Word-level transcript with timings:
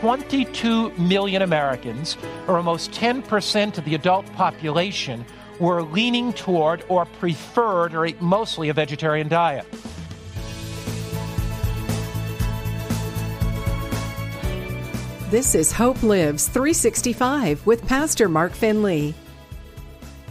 22 0.00 0.92
million 0.92 1.42
Americans, 1.42 2.16
or 2.48 2.56
almost 2.56 2.90
10% 2.92 3.76
of 3.76 3.84
the 3.84 3.94
adult 3.94 4.24
population, 4.32 5.26
were 5.58 5.82
leaning 5.82 6.32
toward 6.32 6.82
or 6.88 7.04
preferred 7.04 7.92
or 7.94 8.06
ate 8.06 8.20
mostly 8.22 8.70
a 8.70 8.72
vegetarian 8.72 9.28
diet. 9.28 9.66
This 15.28 15.54
is 15.54 15.70
Hope 15.70 16.02
Lives 16.02 16.48
365 16.48 17.66
with 17.66 17.86
Pastor 17.86 18.26
Mark 18.26 18.52
Finley. 18.52 19.14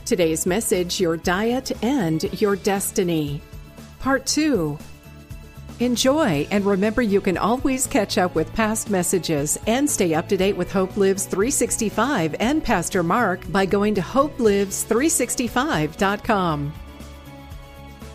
Today's 0.03 0.47
message 0.47 0.99
Your 0.99 1.15
Diet 1.15 1.71
and 1.83 2.23
Your 2.41 2.55
Destiny. 2.55 3.39
Part 3.99 4.25
2 4.25 4.79
Enjoy 5.79 6.45
and 6.51 6.65
remember 6.65 7.01
you 7.01 7.21
can 7.21 7.37
always 7.37 7.87
catch 7.87 8.17
up 8.17 8.35
with 8.35 8.53
past 8.53 8.89
messages 8.89 9.57
and 9.65 9.89
stay 9.89 10.13
up 10.13 10.27
to 10.27 10.35
date 10.35 10.57
with 10.57 10.69
Hope 10.69 10.97
Lives 10.97 11.25
365 11.25 12.35
and 12.41 12.61
Pastor 12.61 13.01
Mark 13.01 13.49
by 13.49 13.65
going 13.65 13.95
to 13.95 14.01
hopelives365.com. 14.01 16.73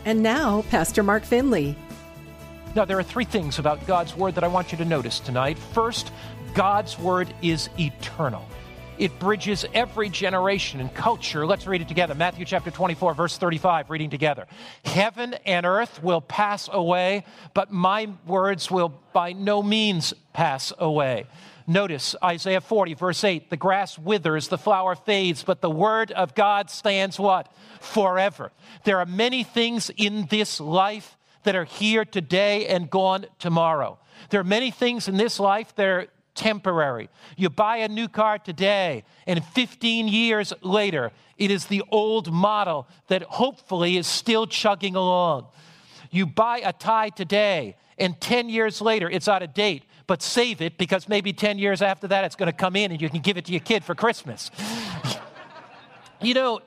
And 0.05 0.23
now, 0.23 0.61
Pastor 0.69 1.03
Mark 1.03 1.25
Finley. 1.25 1.75
Now, 2.77 2.85
there 2.85 2.99
are 2.99 3.03
three 3.03 3.25
things 3.25 3.59
about 3.59 3.87
God's 3.87 4.15
Word 4.15 4.35
that 4.35 4.45
I 4.45 4.49
want 4.49 4.71
you 4.71 4.77
to 4.77 4.85
notice 4.85 5.19
tonight. 5.19 5.59
First, 5.59 6.13
God's 6.53 6.99
Word 6.99 7.33
is 7.41 7.71
eternal. 7.79 8.47
It 8.97 9.19
bridges 9.19 9.67
every 9.75 10.09
generation 10.09 10.81
and 10.81 10.93
culture. 10.95 11.47
Let's 11.47 11.67
read 11.67 11.81
it 11.81 11.89
together. 11.89 12.15
Matthew 12.15 12.45
chapter 12.45 12.71
24, 12.71 13.15
verse 13.15 13.37
35, 13.37 13.91
reading 13.91 14.11
together. 14.11 14.47
Heaven 14.85 15.35
and 15.45 15.67
earth 15.67 16.03
will 16.03 16.21
pass 16.21 16.69
away, 16.73 17.25
but 17.55 17.73
my 17.73 18.09
words 18.25 18.71
will 18.71 18.95
by 19.13 19.33
no 19.33 19.63
means 19.63 20.15
pass 20.33 20.73
away. 20.79 21.27
Notice 21.67 22.15
Isaiah 22.23 22.61
40, 22.61 22.95
verse 22.95 23.25
8 23.25 23.51
the 23.51 23.57
grass 23.57 23.99
withers, 23.99 24.49
the 24.49 24.59
flower 24.59 24.95
fades, 24.95 25.43
but 25.43 25.61
the 25.61 25.71
word 25.71 26.13
of 26.13 26.35
God 26.35 26.71
stands 26.71 27.19
what? 27.19 27.53
Forever. 27.81 28.53
There 28.85 28.99
are 28.99 29.07
many 29.07 29.43
things 29.43 29.91
in 29.97 30.27
this 30.27 30.61
life 30.61 31.17
that 31.43 31.57
are 31.57 31.65
here 31.65 32.05
today 32.05 32.67
and 32.69 32.89
gone 32.89 33.27
tomorrow. 33.39 33.99
There 34.31 34.41
are 34.41 34.45
many 34.45 34.71
things 34.71 35.09
in 35.09 35.17
this 35.17 35.41
life 35.41 35.75
that 35.77 35.87
are 35.87 36.07
temporary. 36.35 37.09
You 37.37 37.51
buy 37.51 37.79
a 37.79 37.89
new 37.89 38.09
car 38.09 38.39
today, 38.39 39.05
and 39.27 39.45
15 39.45 40.09
years 40.09 40.53
later, 40.63 41.13
it 41.39 41.51
is 41.51 41.67
the 41.67 41.83
old 41.91 42.33
model 42.33 42.87
that 43.09 43.23
hopefully 43.23 43.97
is 43.97 44.07
still 44.07 44.47
chugging 44.47 44.97
along. 44.97 45.47
You 46.11 46.27
buy 46.27 46.59
a 46.65 46.73
tie 46.73 47.09
today, 47.09 47.77
and 47.99 48.21
10 48.21 48.49
years 48.49 48.81
later, 48.81 49.09
it's 49.09 49.29
out 49.29 49.43
of 49.43 49.55
date, 49.55 49.85
but 50.07 50.23
save 50.23 50.61
it 50.61 50.79
because 50.79 51.09
maybe 51.09 51.33
10 51.33 51.59
years 51.59 51.83
after 51.83 52.09
that, 52.09 52.25
it's 52.25 52.37
going 52.37 52.51
to 52.51 52.57
come 52.57 52.77
in 52.77 52.93
and 52.93 53.01
you 53.01 53.09
can 53.09 53.21
give 53.21 53.37
it 53.37 53.47
to 53.47 53.53
your 53.53 53.61
kid 53.61 53.85
for 53.85 53.95
Christmas. 53.95 54.51
you 56.21 56.35
know, 56.35 56.61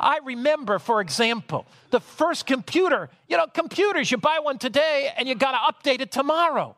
I 0.00 0.20
remember, 0.24 0.78
for 0.78 1.00
example, 1.00 1.66
the 1.90 2.00
first 2.00 2.46
computer. 2.46 3.08
You 3.28 3.36
know, 3.36 3.46
computers, 3.46 4.10
you 4.10 4.16
buy 4.16 4.40
one 4.40 4.58
today 4.58 5.12
and 5.16 5.28
you 5.28 5.34
got 5.34 5.52
to 5.52 5.90
update 5.90 6.00
it 6.00 6.10
tomorrow. 6.10 6.76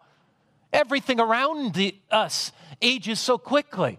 Everything 0.72 1.20
around 1.20 1.74
the, 1.74 1.96
us 2.10 2.52
ages 2.82 3.20
so 3.20 3.38
quickly. 3.38 3.98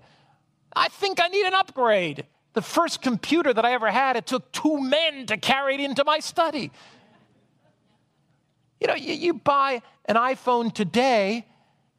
I 0.76 0.90
think 0.90 1.20
I 1.22 1.28
need 1.28 1.46
an 1.46 1.54
upgrade. 1.54 2.26
The 2.54 2.62
first 2.62 3.02
computer 3.02 3.54
that 3.54 3.66
I 3.66 3.74
ever 3.74 3.92
had, 3.92 4.16
it 4.16 4.26
took 4.26 4.52
two 4.52 4.80
men 4.80 5.26
to 5.28 5.38
carry 5.38 5.76
it 5.76 5.80
into 5.80 6.04
my 6.04 6.20
study. 6.20 6.72
You 8.80 8.88
know, 8.88 8.96
you, 8.96 9.14
you 9.14 9.34
buy 9.34 9.82
an 10.06 10.16
iPhone 10.16 10.74
today, 10.74 11.46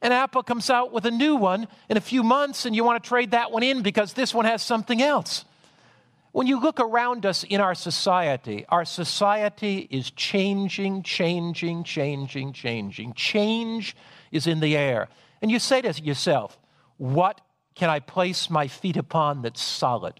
and 0.01 0.13
Apple 0.13 0.43
comes 0.43 0.69
out 0.69 0.93
with 0.93 1.05
a 1.05 1.11
new 1.11 1.35
one 1.35 1.67
in 1.89 1.97
a 1.97 2.01
few 2.01 2.23
months, 2.23 2.65
and 2.65 2.75
you 2.75 2.83
want 2.83 3.01
to 3.03 3.07
trade 3.07 3.31
that 3.31 3.51
one 3.51 3.63
in 3.63 3.81
because 3.81 4.13
this 4.13 4.33
one 4.33 4.45
has 4.45 4.61
something 4.61 5.01
else. 5.01 5.45
When 6.31 6.45
you 6.45 6.59
look 6.59 6.79
around 6.79 7.25
us 7.25 7.43
in 7.43 7.59
our 7.59 7.73
society, 7.73 8.65
our 8.69 8.85
society 8.85 9.87
is 9.89 10.11
changing, 10.11 11.03
changing, 11.03 11.83
changing, 11.83 12.53
changing. 12.53 13.13
Change 13.13 13.95
is 14.31 14.47
in 14.47 14.59
the 14.59 14.75
air. 14.75 15.07
And 15.41 15.49
you 15.51 15.59
say 15.59 15.81
to 15.81 16.03
yourself, 16.03 16.57
What 16.97 17.41
can 17.75 17.89
I 17.89 17.99
place 17.99 18.49
my 18.49 18.67
feet 18.67 18.97
upon 18.97 19.41
that's 19.41 19.61
solid? 19.61 20.19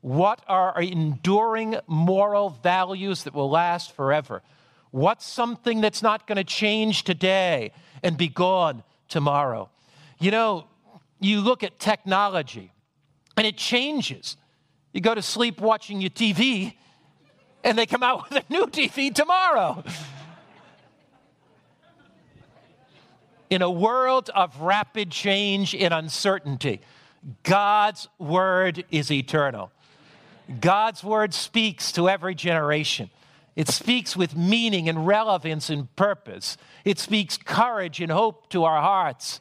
What 0.00 0.42
are 0.48 0.80
enduring 0.80 1.76
moral 1.86 2.50
values 2.50 3.24
that 3.24 3.34
will 3.34 3.50
last 3.50 3.92
forever? 3.94 4.42
What's 4.90 5.26
something 5.26 5.80
that's 5.80 6.02
not 6.02 6.26
going 6.26 6.36
to 6.36 6.44
change 6.44 7.04
today 7.04 7.72
and 8.02 8.16
be 8.16 8.28
gone 8.28 8.82
tomorrow? 9.08 9.70
You 10.18 10.30
know, 10.30 10.66
you 11.20 11.40
look 11.40 11.62
at 11.62 11.78
technology 11.78 12.72
and 13.36 13.46
it 13.46 13.56
changes. 13.56 14.36
You 14.92 15.00
go 15.00 15.14
to 15.14 15.22
sleep 15.22 15.60
watching 15.60 16.00
your 16.00 16.10
TV 16.10 16.74
and 17.64 17.78
they 17.78 17.86
come 17.86 18.02
out 18.02 18.28
with 18.28 18.44
a 18.44 18.52
new 18.52 18.66
TV 18.66 19.14
tomorrow. 19.14 19.82
In 23.52 23.60
a 23.60 23.70
world 23.70 24.30
of 24.34 24.62
rapid 24.62 25.10
change 25.10 25.74
and 25.74 25.92
uncertainty, 25.92 26.80
God's 27.42 28.08
word 28.18 28.86
is 28.90 29.10
eternal. 29.10 29.70
God's 30.58 31.04
word 31.04 31.34
speaks 31.34 31.92
to 31.92 32.08
every 32.08 32.34
generation. 32.34 33.10
It 33.54 33.68
speaks 33.68 34.16
with 34.16 34.34
meaning 34.34 34.88
and 34.88 35.06
relevance 35.06 35.68
and 35.68 35.94
purpose. 35.96 36.56
It 36.86 36.98
speaks 36.98 37.36
courage 37.36 38.00
and 38.00 38.10
hope 38.10 38.48
to 38.48 38.64
our 38.64 38.80
hearts. 38.80 39.38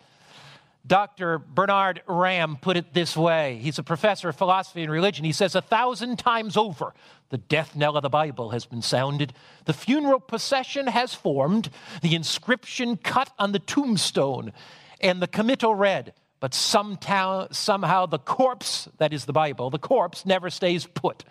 Dr. 0.86 1.38
Bernard 1.38 2.02
Ramm 2.08 2.58
put 2.58 2.75
it 2.75 2.94
this 2.94 3.16
way. 3.16 3.59
He's 3.62 3.78
a 3.78 3.84
professor 3.84 4.30
of 4.30 4.36
philosophy 4.36 4.81
and 4.81 4.92
religion. 4.92 5.25
He 5.25 5.31
says, 5.31 5.53
A 5.53 5.62
thousand 5.62 6.18
times 6.18 6.58
over, 6.58 6.94
the 7.30 7.38
death 7.38 7.75
knell 7.75 7.97
of 7.97 8.03
the 8.03 8.09
Bible 8.09 8.50
has 8.50 8.66
been 8.66 8.81
sounded. 8.81 9.34
The 9.66 9.74
funeral 9.74 10.20
procession 10.20 10.88
has 10.88 11.14
formed, 11.14 11.70
the 12.02 12.16
inscription 12.16 12.97
cut 12.97 13.31
on 13.38 13.52
the 13.52 13.59
tombstone, 13.59 14.53
and 15.00 15.22
the 15.22 15.28
committal 15.28 15.75
read. 15.75 16.14
But 16.40 16.56
somehow, 16.56 17.47
somehow 17.52 18.08
the 18.08 18.18
corpse, 18.18 18.90
that 18.97 19.14
is 19.14 19.25
the 19.25 19.34
Bible, 19.34 19.70
the 19.70 19.78
corpse 19.78 20.25
never 20.25 20.50
stays 20.50 20.88
put. 20.88 21.24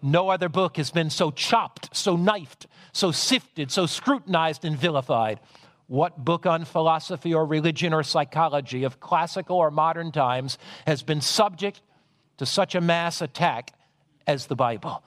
No 0.00 0.28
other 0.28 0.48
book 0.48 0.76
has 0.76 0.92
been 0.92 1.10
so 1.10 1.32
chopped, 1.32 1.96
so 1.96 2.16
knifed, 2.16 2.68
so 2.92 3.10
sifted, 3.10 3.72
so 3.72 3.86
scrutinized 3.86 4.64
and 4.64 4.78
vilified. 4.78 5.40
What 5.86 6.24
book 6.24 6.46
on 6.46 6.64
philosophy 6.64 7.34
or 7.34 7.44
religion 7.44 7.92
or 7.92 8.02
psychology 8.02 8.84
of 8.84 9.00
classical 9.00 9.56
or 9.56 9.70
modern 9.70 10.12
times 10.12 10.58
has 10.86 11.02
been 11.02 11.20
subject 11.20 11.82
to 12.38 12.46
such 12.46 12.74
a 12.74 12.80
mass 12.80 13.20
attack 13.20 13.72
as 14.26 14.46
the 14.46 14.56
Bible? 14.56 15.02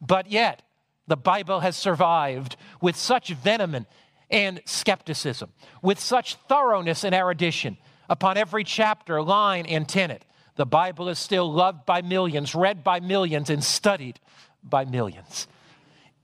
But 0.00 0.30
yet, 0.30 0.62
the 1.06 1.16
Bible 1.16 1.60
has 1.60 1.76
survived 1.76 2.56
with 2.80 2.94
such 2.94 3.30
venom 3.30 3.86
and 4.30 4.60
skepticism, 4.66 5.50
with 5.82 5.98
such 5.98 6.34
thoroughness 6.48 7.02
and 7.04 7.14
erudition 7.14 7.78
upon 8.08 8.36
every 8.36 8.64
chapter, 8.64 9.22
line, 9.22 9.64
and 9.66 9.88
tenet. 9.88 10.24
The 10.56 10.66
Bible 10.66 11.08
is 11.08 11.18
still 11.18 11.50
loved 11.50 11.86
by 11.86 12.02
millions, 12.02 12.54
read 12.54 12.84
by 12.84 13.00
millions, 13.00 13.48
and 13.48 13.64
studied 13.64 14.20
by 14.62 14.84
millions. 14.84 15.46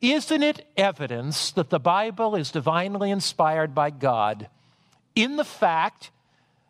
Isn't 0.05 0.43
it 0.43 0.67
evidence 0.77 1.51
that 1.53 1.71
the 1.71 1.81
Bible 1.81 2.37
is 2.37 2.51
divinely 2.51 3.11
inspired 3.11 3.75
by 3.75 3.89
God 3.89 4.51
in 5.15 5.37
the 5.37 5.45
fact 5.45 6.11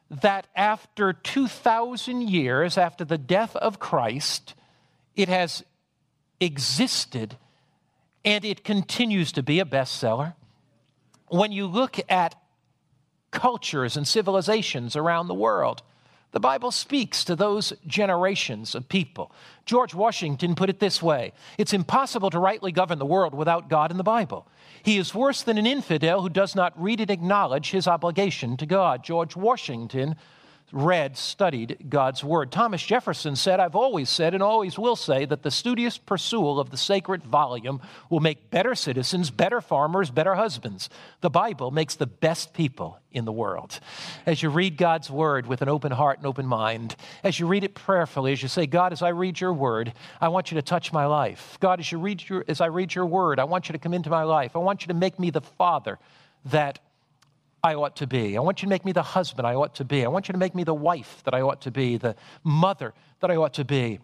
that 0.08 0.46
after 0.54 1.12
2,000 1.12 2.28
years 2.28 2.78
after 2.78 3.04
the 3.04 3.18
death 3.18 3.56
of 3.56 3.80
Christ, 3.80 4.54
it 5.16 5.28
has 5.28 5.64
existed 6.38 7.36
and 8.24 8.44
it 8.44 8.62
continues 8.62 9.32
to 9.32 9.42
be 9.42 9.58
a 9.58 9.64
bestseller? 9.64 10.34
When 11.26 11.50
you 11.50 11.66
look 11.66 11.98
at 12.08 12.40
cultures 13.32 13.96
and 13.96 14.06
civilizations 14.06 14.94
around 14.94 15.26
the 15.26 15.34
world, 15.34 15.82
the 16.34 16.40
Bible 16.40 16.72
speaks 16.72 17.24
to 17.24 17.36
those 17.36 17.72
generations 17.86 18.74
of 18.74 18.88
people. 18.88 19.30
George 19.66 19.94
Washington 19.94 20.56
put 20.56 20.68
it 20.68 20.80
this 20.80 21.00
way 21.00 21.32
It's 21.58 21.72
impossible 21.72 22.28
to 22.30 22.40
rightly 22.40 22.72
govern 22.72 22.98
the 22.98 23.06
world 23.06 23.34
without 23.34 23.70
God 23.70 23.92
in 23.92 23.96
the 23.96 24.02
Bible. 24.02 24.44
He 24.82 24.98
is 24.98 25.14
worse 25.14 25.42
than 25.42 25.58
an 25.58 25.66
infidel 25.66 26.22
who 26.22 26.28
does 26.28 26.56
not 26.56 26.74
read 26.80 27.00
and 27.00 27.08
acknowledge 27.08 27.70
his 27.70 27.86
obligation 27.86 28.56
to 28.56 28.66
God. 28.66 29.04
George 29.04 29.36
Washington 29.36 30.16
read, 30.74 31.16
studied 31.16 31.86
God's 31.88 32.24
Word. 32.24 32.50
Thomas 32.50 32.82
Jefferson 32.82 33.36
said, 33.36 33.60
I've 33.60 33.76
always 33.76 34.10
said 34.10 34.34
and 34.34 34.42
always 34.42 34.78
will 34.78 34.96
say 34.96 35.24
that 35.24 35.42
the 35.42 35.50
studious 35.50 35.96
pursuit 35.96 36.58
of 36.58 36.70
the 36.70 36.76
sacred 36.76 37.22
volume 37.22 37.80
will 38.10 38.20
make 38.20 38.50
better 38.50 38.74
citizens, 38.74 39.30
better 39.30 39.60
farmers, 39.60 40.10
better 40.10 40.34
husbands. 40.34 40.90
The 41.20 41.30
Bible 41.30 41.70
makes 41.70 41.94
the 41.94 42.06
best 42.06 42.52
people 42.52 42.98
in 43.12 43.24
the 43.24 43.32
world. 43.32 43.78
As 44.26 44.42
you 44.42 44.50
read 44.50 44.76
God's 44.76 45.08
Word 45.08 45.46
with 45.46 45.62
an 45.62 45.68
open 45.68 45.92
heart 45.92 46.18
and 46.18 46.26
open 46.26 46.46
mind, 46.46 46.96
as 47.22 47.38
you 47.38 47.46
read 47.46 47.62
it 47.62 47.74
prayerfully, 47.74 48.32
as 48.32 48.42
you 48.42 48.48
say, 48.48 48.66
God, 48.66 48.92
as 48.92 49.00
I 49.00 49.10
read 49.10 49.40
your 49.40 49.52
Word, 49.52 49.92
I 50.20 50.28
want 50.28 50.50
you 50.50 50.56
to 50.56 50.62
touch 50.62 50.92
my 50.92 51.06
life. 51.06 51.56
God, 51.60 51.78
as, 51.78 51.92
you 51.92 51.98
read 51.98 52.28
your, 52.28 52.44
as 52.48 52.60
I 52.60 52.66
read 52.66 52.94
your 52.94 53.06
Word, 53.06 53.38
I 53.38 53.44
want 53.44 53.68
you 53.68 53.74
to 53.74 53.78
come 53.78 53.94
into 53.94 54.10
my 54.10 54.24
life. 54.24 54.56
I 54.56 54.58
want 54.58 54.82
you 54.82 54.88
to 54.88 54.94
make 54.94 55.20
me 55.20 55.30
the 55.30 55.40
father 55.40 56.00
that 56.46 56.80
I 57.64 57.74
ought 57.74 57.96
to 57.96 58.06
be. 58.06 58.36
I 58.36 58.40
want 58.40 58.60
you 58.60 58.66
to 58.66 58.70
make 58.70 58.84
me 58.84 58.92
the 58.92 59.02
husband 59.02 59.46
I 59.46 59.54
ought 59.54 59.76
to 59.76 59.84
be. 59.84 60.04
I 60.04 60.08
want 60.08 60.28
you 60.28 60.32
to 60.32 60.38
make 60.38 60.54
me 60.54 60.64
the 60.64 60.74
wife 60.74 61.22
that 61.24 61.32
I 61.32 61.40
ought 61.40 61.62
to 61.62 61.70
be, 61.70 61.96
the 61.96 62.14
mother 62.44 62.92
that 63.20 63.30
I 63.30 63.36
ought 63.36 63.54
to 63.54 63.64
be. 63.64 64.00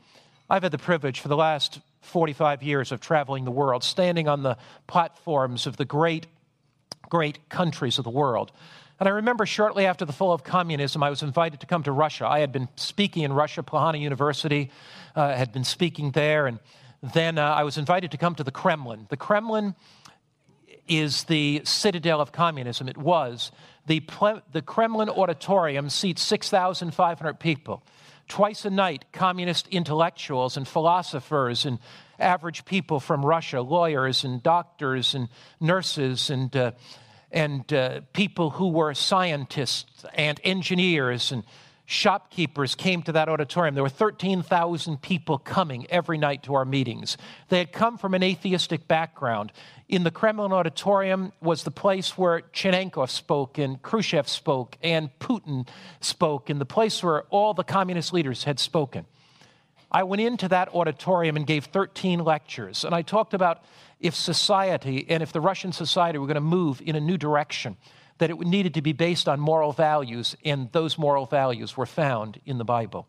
I've 0.49 0.63
had 0.63 0.73
the 0.73 0.79
privilege 0.79 1.21
for 1.21 1.29
the 1.29 1.37
last 1.37 1.79
45 2.01 2.63
years 2.63 2.91
of 2.91 3.01
traveling 3.01 3.45
the 3.45 3.51
world, 3.51 3.85
standing 3.85 4.29
on 4.29 4.43
the 4.43 4.57
platforms 4.87 5.67
of 5.67 5.77
the 5.77 5.85
great, 5.85 6.27
great 7.11 7.51
countries 7.51 7.99
of 7.99 8.05
the 8.05 8.11
world. 8.11 8.51
And 8.99 9.07
I 9.07 9.13
remember 9.13 9.45
shortly 9.45 9.85
after 9.85 10.07
the 10.07 10.13
fall 10.13 10.33
of 10.33 10.43
communism, 10.43 11.03
I 11.03 11.11
was 11.11 11.23
invited 11.23 11.61
to 11.61 11.67
come 11.67 11.83
to 11.83 11.93
Russia. 11.93 12.27
I 12.27 12.39
had 12.39 12.53
been 12.53 12.69
speaking 12.77 13.25
in 13.25 13.33
Russia, 13.35 13.63
Plekhanov 13.63 14.01
University, 14.01 14.71
uh, 15.15 15.35
had 15.35 15.53
been 15.53 15.65
speaking 15.65 16.13
there, 16.13 16.47
and 16.47 16.59
then 17.15 17.37
uh, 17.37 17.43
I 17.43 17.65
was 17.65 17.77
invited 17.77 18.11
to 18.13 18.17
come 18.17 18.35
to 18.37 18.45
the 18.45 18.51
Kremlin. 18.51 19.07
The 19.11 19.19
Kremlin 19.19 19.75
is 20.91 21.25
the 21.25 21.63
citadel 21.65 22.21
of 22.21 22.33
communism. 22.33 22.89
It 22.89 22.99
was. 22.99 23.53
The, 23.87 24.03
the 24.53 24.61
Kremlin 24.61 25.09
auditorium 25.09 25.89
seats 25.89 26.21
6,500 26.23 27.41
people. 27.41 27.83
Twice 28.29 28.65
a 28.65 28.71
night, 28.71 29.05
communist 29.13 29.69
intellectuals 29.69 30.57
and 30.57 30.67
philosophers 30.67 31.65
and 31.65 31.79
average 32.19 32.65
people 32.65 33.01
from 33.01 33.25
Russia, 33.25 33.63
lawyers 33.63 34.25
and 34.25 34.43
doctors 34.43 35.15
and 35.15 35.29
nurses 35.61 36.29
and, 36.29 36.55
uh, 36.55 36.73
and 37.31 37.73
uh, 37.73 38.03
people 38.13 38.51
who 38.51 38.69
were 38.69 38.93
scientists 38.95 40.05
and 40.15 40.41
engineers 40.45 41.33
and 41.33 41.45
shopkeepers 41.91 42.77
came 42.77 43.03
to 43.03 43.11
that 43.11 43.29
auditorium. 43.29 43.75
There 43.75 43.83
were 43.83 43.89
13,000 43.89 45.03
people 45.03 45.39
coming 45.39 45.89
every 45.91 46.19
night 46.19 46.45
to 46.45 46.55
our 46.55 46.65
meetings. 46.65 47.17
They 47.49 47.59
had 47.59 47.73
come 47.73 47.99
from 47.99 48.15
an 48.15 48.23
atheistic 48.23 48.87
background. 48.87 49.53
In 49.89 50.05
the 50.05 50.13
Kremlin 50.13 50.53
auditorium 50.53 51.33
was 51.43 51.65
the 51.65 51.73
place 51.73 52.17
where 52.17 52.43
Chernenko 52.53 53.09
spoke 53.09 53.59
and 53.59 53.83
Khrushchev 53.83 54.29
spoke 54.29 54.79
and 54.85 55.11
Putin 55.19 55.67
spoke, 56.01 56.49
and 56.49 56.61
the 56.61 56.65
place 56.65 57.03
where 57.03 57.23
all 57.25 57.55
the 57.55 57.65
communist 57.65 58.13
leaders 58.13 58.45
had 58.45 58.61
spoken. 58.61 59.05
I 59.91 60.05
went 60.05 60.23
into 60.23 60.47
that 60.47 60.73
auditorium 60.73 61.37
and 61.37 61.45
gave 61.45 61.65
13 61.65 62.21
lectures, 62.21 62.85
and 62.85 62.95
I 62.95 63.03
talked 63.03 63.35
about 63.35 63.65
if 63.99 64.15
society 64.15 65.07
and 65.09 65.25
if 65.25 65.33
the 65.33 65.41
Russian 65.41 65.73
society 65.73 66.19
were 66.19 66.29
going 66.29 66.37
to 66.37 66.41
move 66.41 66.81
in 66.87 66.95
a 66.95 67.01
new 67.01 67.19
direction 67.19 67.77
that 68.21 68.31
it 68.31 68.39
needed 68.39 68.75
to 68.75 68.83
be 68.83 68.93
based 68.93 69.29
on 69.29 69.41
moral 69.41 69.73
values, 69.73 70.37
and 70.45 70.71
those 70.73 70.99
moral 70.99 71.25
values 71.25 71.77
were 71.77 71.87
found 71.87 72.39
in 72.45 72.59
the 72.59 72.65
Bible. 72.65 73.09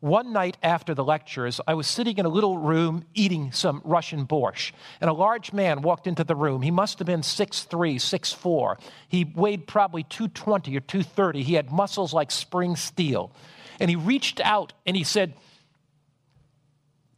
One 0.00 0.32
night 0.32 0.58
after 0.62 0.94
the 0.94 1.02
lectures, 1.02 1.60
I 1.66 1.74
was 1.74 1.86
sitting 1.86 2.18
in 2.18 2.26
a 2.26 2.28
little 2.28 2.58
room 2.58 3.04
eating 3.14 3.52
some 3.52 3.80
Russian 3.84 4.26
borscht, 4.26 4.72
and 5.00 5.08
a 5.08 5.14
large 5.14 5.54
man 5.54 5.80
walked 5.80 6.06
into 6.06 6.24
the 6.24 6.36
room. 6.36 6.60
He 6.60 6.70
must 6.70 6.98
have 6.98 7.06
been 7.06 7.22
6'3, 7.22 7.96
6'4. 7.96 8.80
He 9.08 9.24
weighed 9.24 9.66
probably 9.66 10.02
220 10.04 10.76
or 10.76 10.80
230. 10.80 11.42
He 11.42 11.54
had 11.54 11.70
muscles 11.70 12.12
like 12.12 12.30
spring 12.30 12.76
steel. 12.76 13.32
And 13.78 13.88
he 13.88 13.96
reached 13.96 14.40
out 14.40 14.74
and 14.86 14.94
he 14.94 15.04
said, 15.04 15.34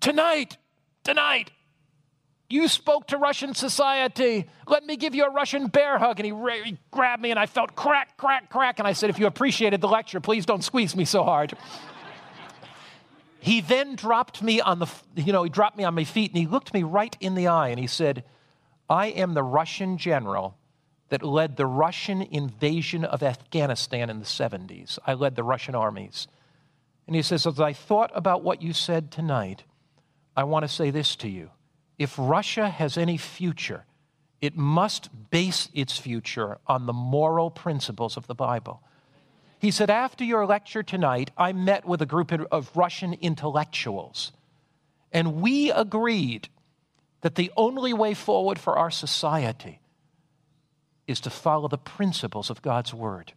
Tonight, 0.01 0.57
tonight, 1.05 1.51
you 2.53 2.69
spoke 2.69 3.07
to 3.07 3.17
Russian 3.17 3.55
society. 3.55 4.47
Let 4.67 4.85
me 4.85 4.97
give 4.97 5.15
you 5.15 5.25
a 5.25 5.31
Russian 5.31 5.69
bear 5.69 5.99
hug. 5.99 6.21
And 6.21 6.27
he, 6.27 6.63
he 6.65 6.77
grabbed 6.91 7.23
me, 7.23 7.31
and 7.31 7.39
I 7.39 7.47
felt 7.47 7.75
crack, 7.75 8.19
crack, 8.19 8.51
crack. 8.51 8.79
And 8.79 8.87
I 8.87 8.93
said, 8.93 9.09
If 9.09 9.19
you 9.19 9.27
appreciated 9.27 9.81
the 9.81 9.89
lecture, 9.89 10.21
please 10.21 10.45
don't 10.45 10.63
squeeze 10.63 10.95
me 10.95 11.07
so 11.07 11.25
hard. 11.25 11.55
he 13.41 13.63
then 13.63 13.97
dropped 13.97 14.43
me 14.43 14.61
on 14.61 14.81
the, 14.81 14.89
you 15.17 15.33
know, 15.33 15.45
he 15.45 15.51
dropped 15.51 15.79
me 15.79 15.85
on 15.85 15.95
my 15.95 16.05
feet 16.05 16.31
and 16.31 16.39
he 16.39 16.47
looked 16.47 16.75
me 16.75 16.83
right 16.83 17.17
in 17.21 17.35
the 17.35 17.47
eye 17.47 17.69
and 17.69 17.81
he 17.81 17.87
said, 17.87 18.23
I 18.89 19.07
am 19.07 19.33
the 19.33 19.43
Russian 19.43 19.97
general 19.97 20.59
that 21.09 21.23
led 21.23 21.57
the 21.57 21.67
Russian 21.67 22.21
invasion 22.21 23.05
of 23.05 23.23
Afghanistan 23.23 24.11
in 24.11 24.19
the 24.19 24.27
70s. 24.27 24.99
I 25.07 25.15
led 25.15 25.37
the 25.37 25.43
Russian 25.43 25.75
armies. 25.75 26.29
And 27.07 27.17
he 27.17 27.23
says, 27.23 27.47
As 27.47 27.59
I 27.59 27.73
thought 27.73 28.11
about 28.15 28.43
what 28.43 28.61
you 28.61 28.75
said 28.75 29.11
tonight, 29.11 29.65
I 30.37 30.45
want 30.45 30.65
to 30.65 30.69
say 30.69 30.91
this 30.91 31.17
to 31.17 31.29
you 31.31 31.51
if 32.03 32.15
Russia 32.19 32.69
has 32.69 32.99
any 32.99 33.17
future, 33.17 33.85
it 34.41 34.57
must 34.57 35.09
base 35.31 35.69
its 35.73 35.97
future 35.97 36.59
on 36.67 36.87
the 36.87 36.93
moral 36.93 37.51
principles 37.51 38.17
of 38.17 38.27
the 38.27 38.35
Bible. 38.35 38.83
He 39.61 39.71
said, 39.71 39.89
After 39.89 40.25
your 40.25 40.45
lecture 40.45 40.83
tonight, 40.83 41.31
I 41.39 41.53
met 41.53 41.85
with 41.87 42.03
a 42.03 42.07
group 42.07 42.33
of 42.33 42.77
Russian 42.77 43.15
intellectuals, 43.15 44.33
and 45.13 45.37
we 45.37 45.71
agreed 45.71 46.49
that 47.21 47.37
the 47.37 47.53
only 47.57 47.93
way 47.93 48.15
forward 48.15 48.59
for 48.59 48.77
our 48.77 48.91
society 48.91 49.79
is 51.07 51.21
to 51.21 51.31
follow 51.31 51.69
the 51.69 51.79
principles 51.79 52.51
of 52.51 52.63
God's 52.63 52.93
Word, 52.93 53.33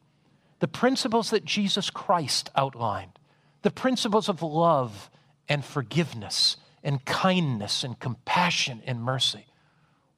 the 0.60 0.68
principles 0.68 1.30
that 1.30 1.46
Jesus 1.46 1.92
Christ 1.92 2.50
outlined, 2.56 3.20
the 3.62 3.70
principles 3.70 4.28
of 4.28 4.42
love 4.42 5.12
and 5.48 5.64
forgiveness 5.64 6.58
and 6.86 7.04
kindness 7.04 7.84
and 7.84 8.00
compassion 8.00 8.82
and 8.86 9.02
mercy. 9.02 9.48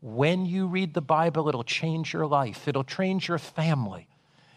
When 0.02 0.46
you 0.46 0.68
read 0.68 0.94
the 0.94 1.02
Bible, 1.02 1.50
it'll 1.50 1.64
change 1.64 2.14
your 2.14 2.28
life, 2.28 2.68
it'll 2.68 2.84
change 2.84 3.30
your 3.30 3.40
family. 3.40 4.08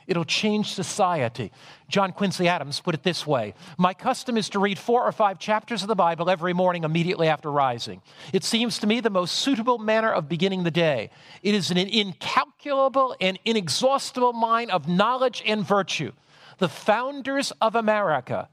It'll 0.07 0.25
change 0.25 0.75
society. 0.75 1.53
John 1.89 2.11
Quincy 2.11 2.49
Adams 2.49 2.81
put 2.81 2.97
it 2.97 3.05
this 3.05 3.25
way 3.25 3.55
My 3.79 3.95
custom 3.95 4.37
is 4.37 4.49
to 4.49 4.59
read 4.59 4.77
four 4.77 5.05
or 5.05 5.13
five 5.13 5.39
chapters 5.39 5.83
of 5.83 5.89
the 5.89 5.95
Bible 5.95 6.29
every 6.29 6.53
morning 6.53 6.83
immediately 6.83 7.29
after 7.29 7.49
rising. 7.49 8.03
It 8.33 8.43
seems 8.43 8.79
to 8.79 8.89
me 8.89 8.99
the 8.99 9.09
most 9.09 9.37
suitable 9.37 9.79
manner 9.79 10.11
of 10.11 10.29
beginning 10.29 10.65
the 10.65 10.71
day. 10.73 11.11
It 11.45 11.55
is 11.55 11.71
an 11.71 11.77
incalculable 11.79 13.15
and 13.21 13.39
inexhaustible 13.45 14.33
mine 14.33 14.71
of 14.71 14.89
knowledge 14.89 15.45
and 15.47 15.65
virtue. 15.65 16.11
The 16.59 16.69
founders 16.69 17.53
of 17.61 17.77
America 17.77 18.49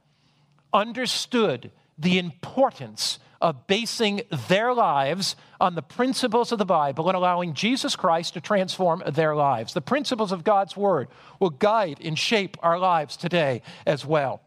understood 0.71 1.71
the 1.97 2.19
importance 2.19 3.17
of 3.41 3.67
basing 3.67 4.21
their 4.47 4.73
lives 4.73 5.35
on 5.59 5.75
the 5.75 5.81
principles 5.81 6.51
of 6.51 6.59
the 6.59 6.65
Bible 6.65 7.07
and 7.07 7.15
allowing 7.15 7.53
Jesus 7.53 7.95
Christ 7.95 8.33
to 8.33 8.41
transform 8.41 9.03
their 9.07 9.35
lives. 9.35 9.73
The 9.73 9.81
principles 9.81 10.31
of 10.31 10.43
God's 10.43 10.75
Word 10.75 11.07
will 11.39 11.49
guide 11.49 11.99
and 12.03 12.17
shape 12.17 12.57
our 12.61 12.79
lives 12.79 13.17
today 13.17 13.61
as 13.85 14.05
well. 14.05 14.41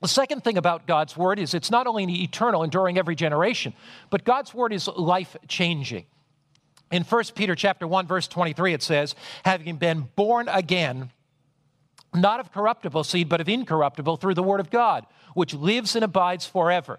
The 0.00 0.08
second 0.08 0.44
thing 0.44 0.56
about 0.56 0.86
God's 0.86 1.16
Word 1.16 1.38
is 1.38 1.54
it's 1.54 1.70
not 1.70 1.86
only 1.86 2.04
eternal, 2.22 2.62
enduring 2.62 2.98
every 2.98 3.14
generation, 3.14 3.74
but 4.10 4.24
God's 4.24 4.54
Word 4.54 4.72
is 4.72 4.88
life 4.88 5.36
changing. 5.48 6.06
In 6.90 7.04
1 7.04 7.24
Peter 7.34 7.54
chapter 7.54 7.86
1 7.86 8.06
verse 8.06 8.26
23 8.26 8.74
it 8.74 8.82
says, 8.82 9.14
having 9.44 9.76
been 9.76 10.08
born 10.16 10.48
again 10.48 11.10
not 12.12 12.40
of 12.40 12.50
corruptible 12.50 13.04
seed 13.04 13.28
but 13.28 13.40
of 13.40 13.48
incorruptible 13.48 14.16
through 14.16 14.34
the 14.34 14.42
word 14.42 14.58
of 14.58 14.70
God, 14.70 15.06
which 15.34 15.54
lives 15.54 15.94
and 15.94 16.04
abides 16.04 16.46
forever 16.46 16.98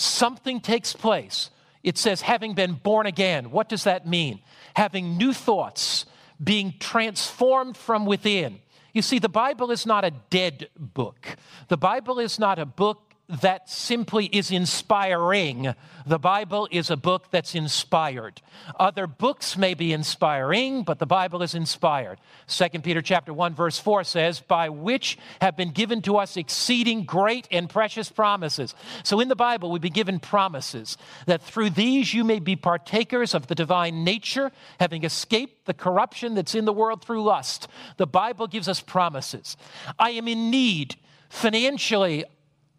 something 0.00 0.60
takes 0.60 0.92
place. 0.92 1.50
It 1.82 1.96
says, 1.96 2.20
having 2.22 2.54
been 2.54 2.74
born 2.74 3.06
again. 3.06 3.50
What 3.50 3.68
does 3.68 3.84
that 3.84 4.06
mean? 4.06 4.40
Having 4.74 5.16
new 5.16 5.32
thoughts, 5.32 6.06
being 6.42 6.74
transformed 6.78 7.76
from 7.76 8.06
within. 8.06 8.60
You 8.92 9.02
see, 9.02 9.18
the 9.18 9.28
Bible 9.28 9.70
is 9.70 9.86
not 9.86 10.04
a 10.04 10.10
dead 10.10 10.68
book. 10.76 11.36
The 11.68 11.76
Bible 11.76 12.18
is 12.18 12.38
not 12.38 12.58
a 12.58 12.66
book 12.66 13.09
that 13.30 13.70
simply 13.70 14.26
is 14.26 14.50
inspiring. 14.50 15.74
The 16.06 16.18
Bible 16.18 16.68
is 16.70 16.90
a 16.90 16.96
book 16.96 17.30
that's 17.30 17.54
inspired. 17.54 18.42
Other 18.78 19.06
books 19.06 19.56
may 19.56 19.74
be 19.74 19.92
inspiring, 19.92 20.82
but 20.82 20.98
the 20.98 21.06
Bible 21.06 21.42
is 21.42 21.54
inspired. 21.54 22.18
2 22.48 22.82
Peter 22.82 23.00
chapter 23.00 23.32
1 23.32 23.54
verse 23.54 23.78
4 23.78 24.04
says, 24.04 24.40
"By 24.40 24.68
which 24.68 25.16
have 25.40 25.56
been 25.56 25.70
given 25.70 26.02
to 26.02 26.16
us 26.16 26.36
exceeding 26.36 27.04
great 27.04 27.46
and 27.50 27.68
precious 27.68 28.10
promises." 28.10 28.74
So 29.04 29.20
in 29.20 29.28
the 29.28 29.36
Bible 29.36 29.70
we've 29.70 29.80
been 29.80 29.92
given 29.92 30.18
promises 30.18 30.96
that 31.26 31.42
through 31.42 31.70
these 31.70 32.12
you 32.12 32.24
may 32.24 32.40
be 32.40 32.56
partakers 32.56 33.34
of 33.34 33.46
the 33.46 33.54
divine 33.54 34.02
nature, 34.02 34.50
having 34.80 35.04
escaped 35.04 35.66
the 35.66 35.74
corruption 35.74 36.34
that's 36.34 36.54
in 36.54 36.64
the 36.64 36.72
world 36.72 37.04
through 37.04 37.22
lust. 37.22 37.68
The 37.96 38.06
Bible 38.06 38.46
gives 38.48 38.68
us 38.68 38.80
promises. 38.80 39.56
I 39.98 40.10
am 40.10 40.26
in 40.26 40.50
need 40.50 40.96
financially 41.28 42.24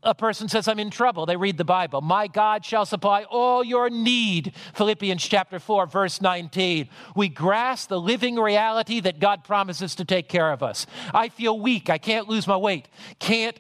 a 0.04 0.16
person 0.16 0.50
says, 0.50 0.68
I'm 0.68 0.80
in 0.80 0.90
trouble, 0.90 1.26
they 1.26 1.38
read 1.38 1.58
the 1.58 1.64
Bible. 1.64 2.02
My 2.02 2.28
God 2.28 2.66
shall 2.66 2.86
supply 2.86 3.24
all 3.24 3.64
your 3.64 3.90
need. 3.90 4.54
Philippians 4.74 5.24
chapter 5.24 5.60
4, 5.60 5.86
verse 5.86 6.22
19. 6.22 6.90
We 7.16 7.30
grasp 7.30 7.90
the 7.90 8.00
living 8.00 8.36
reality 8.38 9.00
that 9.02 9.20
God 9.20 9.44
promises 9.44 9.96
to 9.96 10.06
take 10.06 10.28
care 10.28 10.52
of 10.52 10.64
us. 10.64 10.88
I 11.14 11.30
feel 11.30 11.60
weak. 11.60 11.90
I 11.90 11.98
can't 11.98 12.28
lose 12.28 12.48
my 12.48 12.58
weight. 12.58 12.88
Can't 13.20 13.60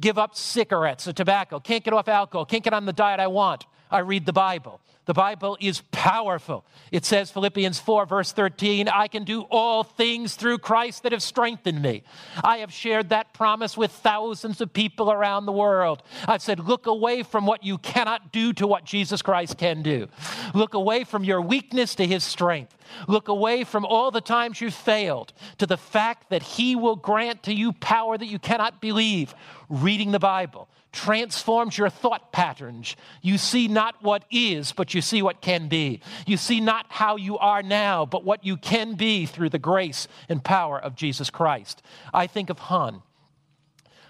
give 0.00 0.18
up 0.18 0.34
cigarettes 0.34 1.06
or 1.06 1.12
tobacco. 1.12 1.60
Can't 1.60 1.84
get 1.84 1.92
off 1.92 2.08
alcohol. 2.08 2.46
Can't 2.46 2.64
get 2.64 2.72
on 2.72 2.86
the 2.86 2.92
diet 2.92 3.20
I 3.20 3.26
want. 3.26 3.66
I 3.90 3.98
read 4.00 4.26
the 4.26 4.32
Bible. 4.32 4.80
The 5.06 5.14
Bible 5.14 5.56
is 5.60 5.82
powerful. 5.92 6.64
It 6.90 7.04
says, 7.04 7.30
Philippians 7.30 7.78
4, 7.78 8.06
verse 8.06 8.32
13, 8.32 8.88
I 8.88 9.06
can 9.06 9.22
do 9.22 9.42
all 9.42 9.84
things 9.84 10.34
through 10.34 10.58
Christ 10.58 11.04
that 11.04 11.12
have 11.12 11.22
strengthened 11.22 11.80
me. 11.80 12.02
I 12.42 12.58
have 12.58 12.72
shared 12.72 13.10
that 13.10 13.32
promise 13.32 13.76
with 13.76 13.92
thousands 13.92 14.60
of 14.60 14.72
people 14.72 15.12
around 15.12 15.46
the 15.46 15.52
world. 15.52 16.02
I've 16.26 16.42
said, 16.42 16.58
look 16.58 16.86
away 16.86 17.22
from 17.22 17.46
what 17.46 17.64
you 17.64 17.78
cannot 17.78 18.32
do 18.32 18.52
to 18.54 18.66
what 18.66 18.84
Jesus 18.84 19.22
Christ 19.22 19.56
can 19.56 19.82
do. 19.82 20.08
Look 20.54 20.74
away 20.74 21.04
from 21.04 21.22
your 21.22 21.40
weakness 21.40 21.94
to 21.94 22.06
his 22.06 22.24
strength. 22.24 22.76
Look 23.08 23.28
away 23.28 23.64
from 23.64 23.84
all 23.84 24.10
the 24.10 24.20
times 24.20 24.60
you 24.60 24.70
failed 24.70 25.32
to 25.58 25.66
the 25.66 25.76
fact 25.76 26.30
that 26.30 26.42
he 26.42 26.76
will 26.76 26.96
grant 26.96 27.42
to 27.44 27.54
you 27.54 27.72
power 27.72 28.16
that 28.16 28.26
you 28.26 28.38
cannot 28.38 28.80
believe. 28.80 29.34
Reading 29.68 30.12
the 30.12 30.18
Bible 30.18 30.68
transforms 30.96 31.76
your 31.76 31.90
thought 31.90 32.32
patterns. 32.32 32.96
You 33.20 33.36
see 33.36 33.68
not 33.68 34.02
what 34.02 34.24
is, 34.30 34.72
but 34.72 34.94
you 34.94 35.02
see 35.02 35.20
what 35.20 35.42
can 35.42 35.68
be. 35.68 36.00
You 36.26 36.38
see 36.38 36.60
not 36.60 36.86
how 36.88 37.16
you 37.16 37.36
are 37.38 37.62
now, 37.62 38.06
but 38.06 38.24
what 38.24 38.44
you 38.44 38.56
can 38.56 38.94
be 38.94 39.26
through 39.26 39.50
the 39.50 39.58
grace 39.58 40.08
and 40.28 40.42
power 40.42 40.78
of 40.78 40.96
Jesus 40.96 41.28
Christ. 41.28 41.82
I 42.14 42.26
think 42.26 42.48
of 42.48 42.58
Han. 42.58 43.02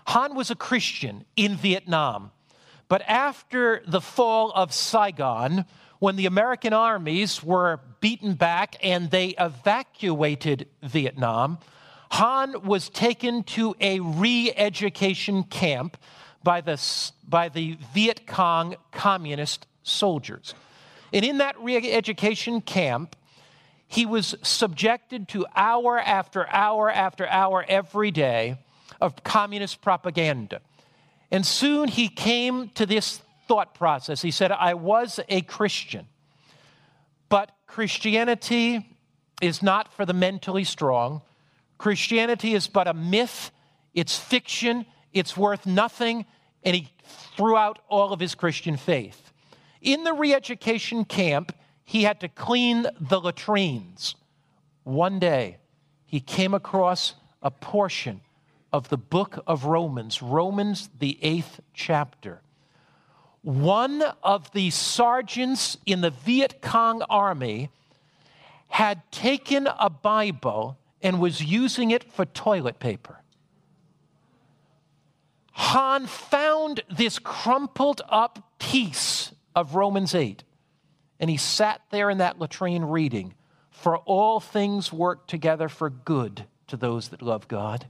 Han 0.06 0.36
was 0.36 0.50
a 0.50 0.54
Christian 0.54 1.24
in 1.34 1.56
Vietnam, 1.56 2.30
but 2.88 3.02
after 3.02 3.82
the 3.86 4.00
fall 4.00 4.52
of 4.52 4.72
Saigon, 4.72 5.64
when 5.98 6.16
the 6.16 6.26
American 6.26 6.72
armies 6.72 7.42
were 7.42 7.80
beaten 8.00 8.34
back 8.34 8.76
and 8.82 9.10
they 9.10 9.28
evacuated 9.38 10.68
Vietnam, 10.82 11.58
Han 12.10 12.62
was 12.64 12.88
taken 12.88 13.42
to 13.44 13.74
a 13.80 14.00
re 14.00 14.52
education 14.56 15.42
camp 15.44 15.96
by 16.42 16.60
the, 16.60 16.80
by 17.28 17.48
the 17.48 17.76
Viet 17.92 18.26
Cong 18.26 18.76
communist 18.92 19.66
soldiers. 19.82 20.54
And 21.12 21.24
in 21.24 21.38
that 21.38 21.58
re 21.60 21.76
education 21.90 22.60
camp, 22.60 23.16
he 23.88 24.06
was 24.06 24.34
subjected 24.42 25.28
to 25.28 25.46
hour 25.54 25.98
after 25.98 26.48
hour 26.48 26.90
after 26.90 27.26
hour 27.26 27.64
every 27.68 28.10
day 28.10 28.58
of 29.00 29.22
communist 29.24 29.80
propaganda. 29.80 30.60
And 31.30 31.44
soon 31.44 31.88
he 31.88 32.08
came 32.08 32.70
to 32.70 32.86
this 32.86 33.20
thought 33.46 33.74
process. 33.74 34.22
He 34.22 34.30
said, 34.30 34.52
I 34.52 34.74
was 34.74 35.20
a 35.28 35.42
Christian, 35.42 36.06
but 37.28 37.50
Christianity 37.66 38.96
is 39.40 39.62
not 39.62 39.92
for 39.92 40.04
the 40.04 40.12
mentally 40.12 40.64
strong. 40.64 41.22
Christianity 41.78 42.54
is 42.54 42.68
but 42.68 42.88
a 42.88 42.94
myth, 42.94 43.50
it's 43.94 44.16
fiction, 44.18 44.86
it's 45.12 45.36
worth 45.36 45.66
nothing, 45.66 46.24
and 46.62 46.74
he 46.74 46.92
threw 47.36 47.56
out 47.56 47.78
all 47.88 48.12
of 48.12 48.20
his 48.20 48.34
Christian 48.34 48.76
faith. 48.76 49.32
In 49.80 50.04
the 50.04 50.12
re 50.12 50.34
education 50.34 51.04
camp, 51.04 51.52
he 51.84 52.02
had 52.02 52.20
to 52.20 52.28
clean 52.28 52.86
the 53.00 53.20
latrines. 53.20 54.16
One 54.82 55.18
day, 55.18 55.58
he 56.04 56.20
came 56.20 56.54
across 56.54 57.14
a 57.42 57.50
portion 57.50 58.20
of 58.72 58.88
the 58.88 58.96
book 58.96 59.42
of 59.46 59.64
Romans, 59.64 60.22
Romans, 60.22 60.88
the 60.98 61.18
eighth 61.22 61.60
chapter. 61.72 62.42
One 63.46 64.02
of 64.24 64.50
the 64.50 64.70
sergeants 64.70 65.76
in 65.86 66.00
the 66.00 66.10
Viet 66.10 66.60
Cong 66.60 67.02
army 67.02 67.70
had 68.66 69.08
taken 69.12 69.68
a 69.78 69.88
Bible 69.88 70.76
and 71.00 71.20
was 71.20 71.40
using 71.40 71.92
it 71.92 72.02
for 72.12 72.24
toilet 72.24 72.80
paper. 72.80 73.20
Han 75.52 76.08
found 76.08 76.82
this 76.90 77.20
crumpled 77.20 78.02
up 78.08 78.58
piece 78.58 79.30
of 79.54 79.76
Romans 79.76 80.12
8, 80.12 80.42
and 81.20 81.30
he 81.30 81.36
sat 81.36 81.82
there 81.90 82.10
in 82.10 82.18
that 82.18 82.40
latrine 82.40 82.82
reading, 82.82 83.32
For 83.70 83.98
all 83.98 84.40
things 84.40 84.92
work 84.92 85.28
together 85.28 85.68
for 85.68 85.88
good 85.88 86.46
to 86.66 86.76
those 86.76 87.10
that 87.10 87.22
love 87.22 87.46
God. 87.46 87.86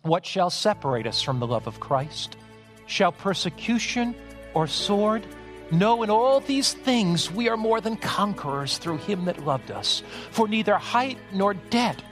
What 0.00 0.24
shall 0.24 0.48
separate 0.48 1.06
us 1.06 1.20
from 1.20 1.38
the 1.38 1.46
love 1.46 1.66
of 1.66 1.80
Christ? 1.80 2.38
Shall 2.86 3.12
persecution 3.12 4.14
or 4.54 4.66
sword? 4.66 5.26
No, 5.70 6.02
in 6.02 6.10
all 6.10 6.40
these 6.40 6.72
things 6.72 7.30
we 7.30 7.48
are 7.48 7.56
more 7.56 7.80
than 7.80 7.96
conquerors 7.96 8.78
through 8.78 8.98
him 8.98 9.24
that 9.26 9.44
loved 9.44 9.70
us. 9.70 10.02
For 10.30 10.48
neither 10.48 10.76
height 10.76 11.18
nor 11.32 11.54
depth 11.54 12.02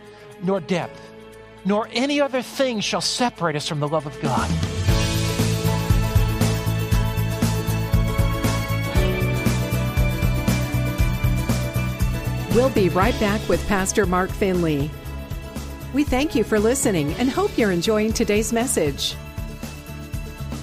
nor 0.42 0.61
depth 0.61 1.00
nor 1.64 1.88
any 1.92 2.20
other 2.20 2.42
thing 2.42 2.80
shall 2.80 3.00
separate 3.00 3.56
us 3.56 3.68
from 3.68 3.80
the 3.80 3.88
love 3.88 4.06
of 4.06 4.20
God. 4.20 4.50
We'll 12.54 12.70
be 12.70 12.90
right 12.90 13.18
back 13.18 13.49
with 13.49 13.66
Pastor 13.66 14.04
Mark 14.04 14.30
Finley. 14.30 14.90
We 15.94 16.04
thank 16.04 16.34
you 16.34 16.44
for 16.44 16.58
listening 16.58 17.14
and 17.14 17.30
hope 17.30 17.56
you're 17.56 17.72
enjoying 17.72 18.12
today's 18.12 18.52
message. 18.52 19.14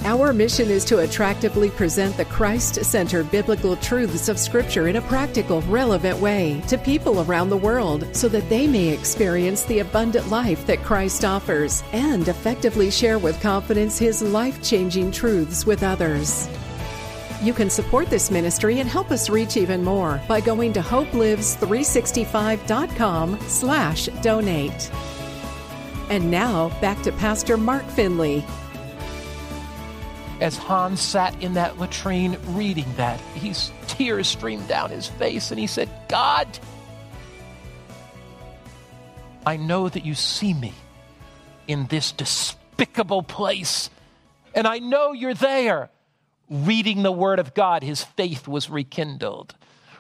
Our 0.06 0.32
mission 0.32 0.70
is 0.70 0.86
to 0.86 1.00
attractively 1.00 1.70
present 1.70 2.16
the 2.16 2.24
Christ 2.24 2.86
centered 2.86 3.30
biblical 3.30 3.76
truths 3.76 4.30
of 4.30 4.40
Scripture 4.40 4.88
in 4.88 4.96
a 4.96 5.02
practical, 5.02 5.60
relevant 5.64 6.18
way 6.20 6.62
to 6.70 6.78
people 6.78 7.20
around 7.22 7.50
the 7.50 7.58
world 7.58 8.08
so 8.16 8.30
that 8.30 8.48
they 8.48 8.66
may 8.66 8.88
experience 8.88 9.64
the 9.64 9.80
abundant 9.80 10.30
life 10.30 10.66
that 10.68 10.84
Christ 10.84 11.26
offers 11.26 11.84
and 11.92 12.30
effectively 12.30 12.90
share 12.90 13.20
with 13.20 13.42
confidence 13.42 14.00
His 14.00 14.22
life 14.22 14.64
changing 14.64 15.12
truths 15.12 15.66
with 15.66 15.84
others. 15.84 16.48
You 17.42 17.54
can 17.54 17.70
support 17.70 18.10
this 18.10 18.32
ministry 18.32 18.80
and 18.80 18.90
help 18.90 19.12
us 19.12 19.30
reach 19.30 19.58
even 19.58 19.84
more 19.84 20.22
by 20.30 20.40
going 20.40 20.72
to 20.74 20.82
hopelives365.com 20.82 23.40
slash 23.42 24.06
donate. 24.22 24.92
And 26.10 26.32
now 26.32 26.70
back 26.80 27.02
to 27.04 27.12
Pastor 27.12 27.58
Mark 27.58 27.86
Finley 27.86 28.46
as 30.40 30.58
Hans 30.58 31.02
sat 31.02 31.42
in 31.42 31.54
that 31.56 31.78
latrine 31.78 32.38
reading 32.56 32.86
that, 32.96 33.20
his 33.36 33.72
tears 33.88 34.28
streamed 34.28 34.68
down 34.68 34.90
his 34.90 35.08
face 35.08 35.52
and 35.52 35.60
he 35.60 35.68
said, 35.68 35.90
God, 36.08 36.48
I 39.46 39.58
know 39.58 39.90
that 39.90 40.06
you 40.06 40.16
see 40.16 40.54
me 40.54 40.74
in 41.68 41.88
this 41.88 42.12
despicable 42.12 43.24
place, 43.24 43.90
and 44.54 44.66
I 44.66 44.80
know 44.80 45.12
you're 45.12 45.34
there. 45.34 45.90
Reading 46.50 47.04
the 47.04 47.12
Word 47.12 47.40
of 47.40 47.54
God, 47.54 47.84
his 47.84 48.04
faith 48.04 48.48
was 48.48 48.70
rekindled. 48.70 49.54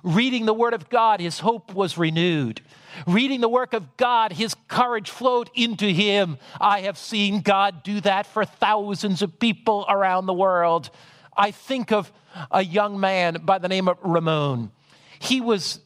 Reading 0.03 0.45
the 0.45 0.53
Word 0.53 0.73
of 0.73 0.89
God, 0.89 1.19
his 1.19 1.39
hope 1.39 1.73
was 1.73 1.97
renewed. 1.97 2.61
Reading 3.05 3.41
the 3.41 3.49
work 3.49 3.73
of 3.73 3.97
God, 3.97 4.33
his 4.33 4.55
courage 4.67 5.09
flowed 5.09 5.49
into 5.53 5.87
him. 5.87 6.37
I 6.59 6.81
have 6.81 6.97
seen 6.97 7.41
God 7.41 7.83
do 7.83 8.01
that 8.01 8.25
for 8.25 8.45
thousands 8.45 9.21
of 9.21 9.39
people 9.39 9.85
around 9.87 10.25
the 10.25 10.33
world. 10.33 10.89
I 11.35 11.51
think 11.51 11.91
of 11.91 12.11
a 12.51 12.63
young 12.63 12.99
man 12.99 13.41
by 13.43 13.59
the 13.59 13.67
name 13.67 13.87
of 13.87 13.97
Ramon. 14.01 14.71
He 15.19 15.41
was 15.41 15.79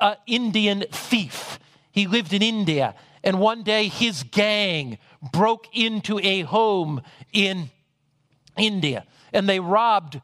an 0.00 0.16
Indian 0.26 0.84
thief. 0.90 1.58
He 1.90 2.06
lived 2.06 2.32
in 2.32 2.42
India, 2.42 2.94
and 3.22 3.38
one 3.38 3.62
day 3.62 3.88
his 3.88 4.22
gang 4.22 4.98
broke 5.32 5.68
into 5.72 6.18
a 6.20 6.42
home 6.42 7.02
in 7.32 7.70
India 8.56 9.04
and 9.32 9.48
they 9.48 9.60
robbed 9.60 10.20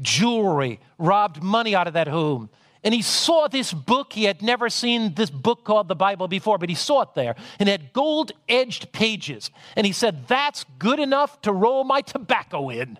jewelry, 0.00 0.80
robbed 0.98 1.42
money 1.42 1.74
out 1.74 1.86
of 1.86 1.94
that 1.94 2.08
home. 2.08 2.50
And 2.84 2.94
he 2.94 3.02
saw 3.02 3.48
this 3.48 3.72
book. 3.72 4.12
He 4.12 4.24
had 4.24 4.42
never 4.42 4.68
seen 4.68 5.14
this 5.14 5.30
book 5.30 5.64
called 5.64 5.88
the 5.88 5.96
Bible 5.96 6.28
before, 6.28 6.56
but 6.56 6.68
he 6.68 6.74
saw 6.74 7.02
it 7.02 7.14
there. 7.14 7.34
And 7.58 7.68
it 7.68 7.80
had 7.80 7.92
gold 7.92 8.32
edged 8.48 8.92
pages. 8.92 9.50
And 9.74 9.84
he 9.86 9.92
said, 9.92 10.28
That's 10.28 10.64
good 10.78 11.00
enough 11.00 11.40
to 11.42 11.52
roll 11.52 11.82
my 11.82 12.00
tobacco 12.00 12.68
in. 12.68 12.98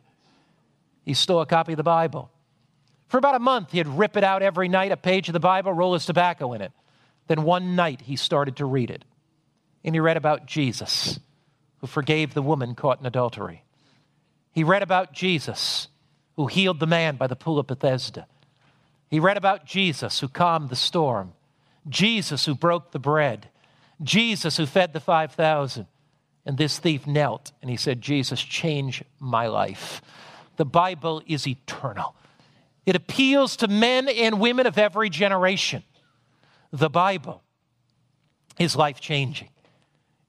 He 1.05 1.15
stole 1.15 1.41
a 1.41 1.47
copy 1.47 1.73
of 1.73 1.77
the 1.77 1.85
Bible. 1.85 2.33
For 3.07 3.19
about 3.19 3.37
a 3.37 3.39
month, 3.39 3.71
he'd 3.71 3.87
rip 3.87 4.17
it 4.17 4.25
out 4.25 4.43
every 4.43 4.69
night, 4.69 4.91
a 4.91 4.97
page 4.97 5.29
of 5.29 5.33
the 5.35 5.41
Bible, 5.41 5.73
roll 5.73 5.95
his 5.95 6.05
tobacco 6.05 6.53
in 6.53 6.61
it. 6.61 6.73
Then 7.29 7.45
one 7.45 7.77
night, 7.77 8.01
he 8.01 8.17
started 8.17 8.57
to 8.57 8.65
read 8.65 8.91
it. 8.91 9.05
And 9.85 9.95
he 9.95 10.01
read 10.01 10.17
about 10.17 10.47
Jesus, 10.47 11.21
who 11.79 11.87
forgave 11.87 12.35
the 12.35 12.43
woman 12.43 12.75
caught 12.75 12.99
in 12.99 13.07
adultery. 13.07 13.63
He 14.51 14.65
read 14.65 14.83
about 14.83 15.13
Jesus, 15.13 15.87
who 16.37 16.47
healed 16.47 16.81
the 16.81 16.87
man 16.87 17.17
by 17.17 17.27
the 17.27 17.37
pool 17.37 17.59
of 17.59 17.67
Bethesda. 17.67 18.27
He 19.09 19.21
read 19.21 19.37
about 19.37 19.67
Jesus 19.67 20.21
who 20.21 20.29
calmed 20.29 20.69
the 20.69 20.77
storm, 20.77 21.33
Jesus 21.89 22.45
who 22.45 22.55
broke 22.55 22.93
the 22.93 22.99
bread, 22.99 23.49
Jesus 24.03 24.57
who 24.57 24.67
fed 24.67 24.93
the 24.93 25.01
5,000. 25.01 25.87
And 26.45 26.59
this 26.59 26.79
thief 26.79 27.07
knelt 27.07 27.53
and 27.61 27.71
he 27.71 27.77
said, 27.77 28.01
Jesus, 28.01 28.41
change 28.41 29.03
my 29.19 29.49
life. 29.49 30.01
The 30.57 30.65
Bible 30.65 31.23
is 31.27 31.47
eternal. 31.47 32.15
It 32.85 32.95
appeals 32.95 33.57
to 33.57 33.69
men 33.69 34.09
and 34.09 34.39
women 34.39 34.67
of 34.67 34.79
every 34.79 35.11
generation. 35.11 35.83
The 36.73 36.89
Bible 36.89 37.43
is 38.59 38.77
life 38.77 39.01
changing. 39.01 39.49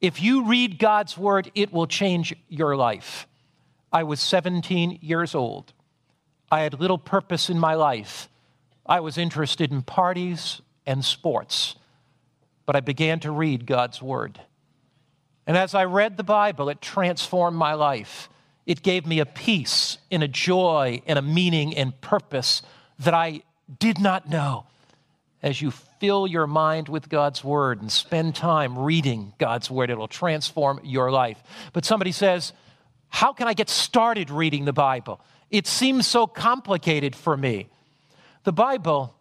If 0.01 0.21
you 0.21 0.45
read 0.45 0.79
God's 0.79 1.17
word, 1.17 1.51
it 1.55 1.71
will 1.71 1.87
change 1.87 2.35
your 2.49 2.75
life. 2.75 3.27
I 3.91 4.03
was 4.03 4.19
17 4.19 4.99
years 5.01 5.33
old. 5.33 5.73
I 6.51 6.61
had 6.61 6.79
little 6.79 6.97
purpose 6.97 7.49
in 7.49 7.59
my 7.59 7.73
life 7.73 8.29
I 8.87 9.01
was 9.01 9.17
interested 9.17 9.71
in 9.71 9.81
parties 9.81 10.61
and 10.85 11.03
sports, 11.03 11.75
but 12.65 12.75
I 12.75 12.79
began 12.79 13.19
to 13.21 13.31
read 13.31 13.65
God's 13.65 14.01
Word. 14.01 14.39
And 15.45 15.57
as 15.57 15.75
I 15.75 15.85
read 15.85 16.17
the 16.17 16.23
Bible, 16.23 16.69
it 16.69 16.81
transformed 16.81 17.57
my 17.57 17.73
life. 17.73 18.29
It 18.65 18.81
gave 18.81 19.05
me 19.05 19.19
a 19.19 19.25
peace 19.25 19.97
and 20.09 20.23
a 20.23 20.27
joy 20.27 21.01
and 21.05 21.19
a 21.19 21.21
meaning 21.21 21.75
and 21.75 21.99
purpose 21.99 22.61
that 22.99 23.13
I 23.13 23.41
did 23.79 23.99
not 23.99 24.29
know. 24.29 24.65
As 25.43 25.61
you 25.61 25.71
fill 25.71 26.25
your 26.25 26.47
mind 26.47 26.89
with 26.89 27.09
God's 27.09 27.43
Word 27.43 27.81
and 27.81 27.91
spend 27.91 28.35
time 28.35 28.77
reading 28.77 29.33
God's 29.37 29.69
Word, 29.69 29.89
it'll 29.89 30.07
transform 30.07 30.79
your 30.83 31.11
life. 31.11 31.41
But 31.73 31.85
somebody 31.85 32.11
says, 32.11 32.53
How 33.09 33.33
can 33.33 33.47
I 33.47 33.53
get 33.53 33.69
started 33.69 34.29
reading 34.29 34.65
the 34.65 34.73
Bible? 34.73 35.21
It 35.49 35.67
seems 35.67 36.07
so 36.07 36.27
complicated 36.27 37.15
for 37.15 37.37
me. 37.37 37.69
The 38.43 38.51
Bible 38.51 39.15